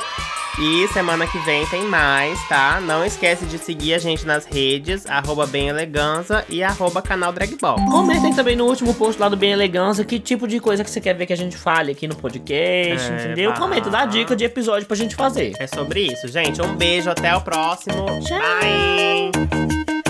[0.58, 2.80] E semana que vem tem mais, tá?
[2.80, 7.76] Não esquece de seguir a gente nas redes, arroba Bem Eleganza e arroba canal Dragball.
[7.92, 11.02] Comentem também no último post lá do Bem Elegância que tipo de coisa que você
[11.02, 13.52] quer ver que a gente fale aqui no podcast, É, entendeu?
[13.52, 13.60] bah.
[13.60, 15.52] Comenta, dá dica de episódio pra gente fazer.
[15.60, 16.62] É sobre isso, gente.
[16.62, 18.06] Um beijo, até o próximo.
[18.26, 18.40] Ciao.
[18.40, 20.02] Bye.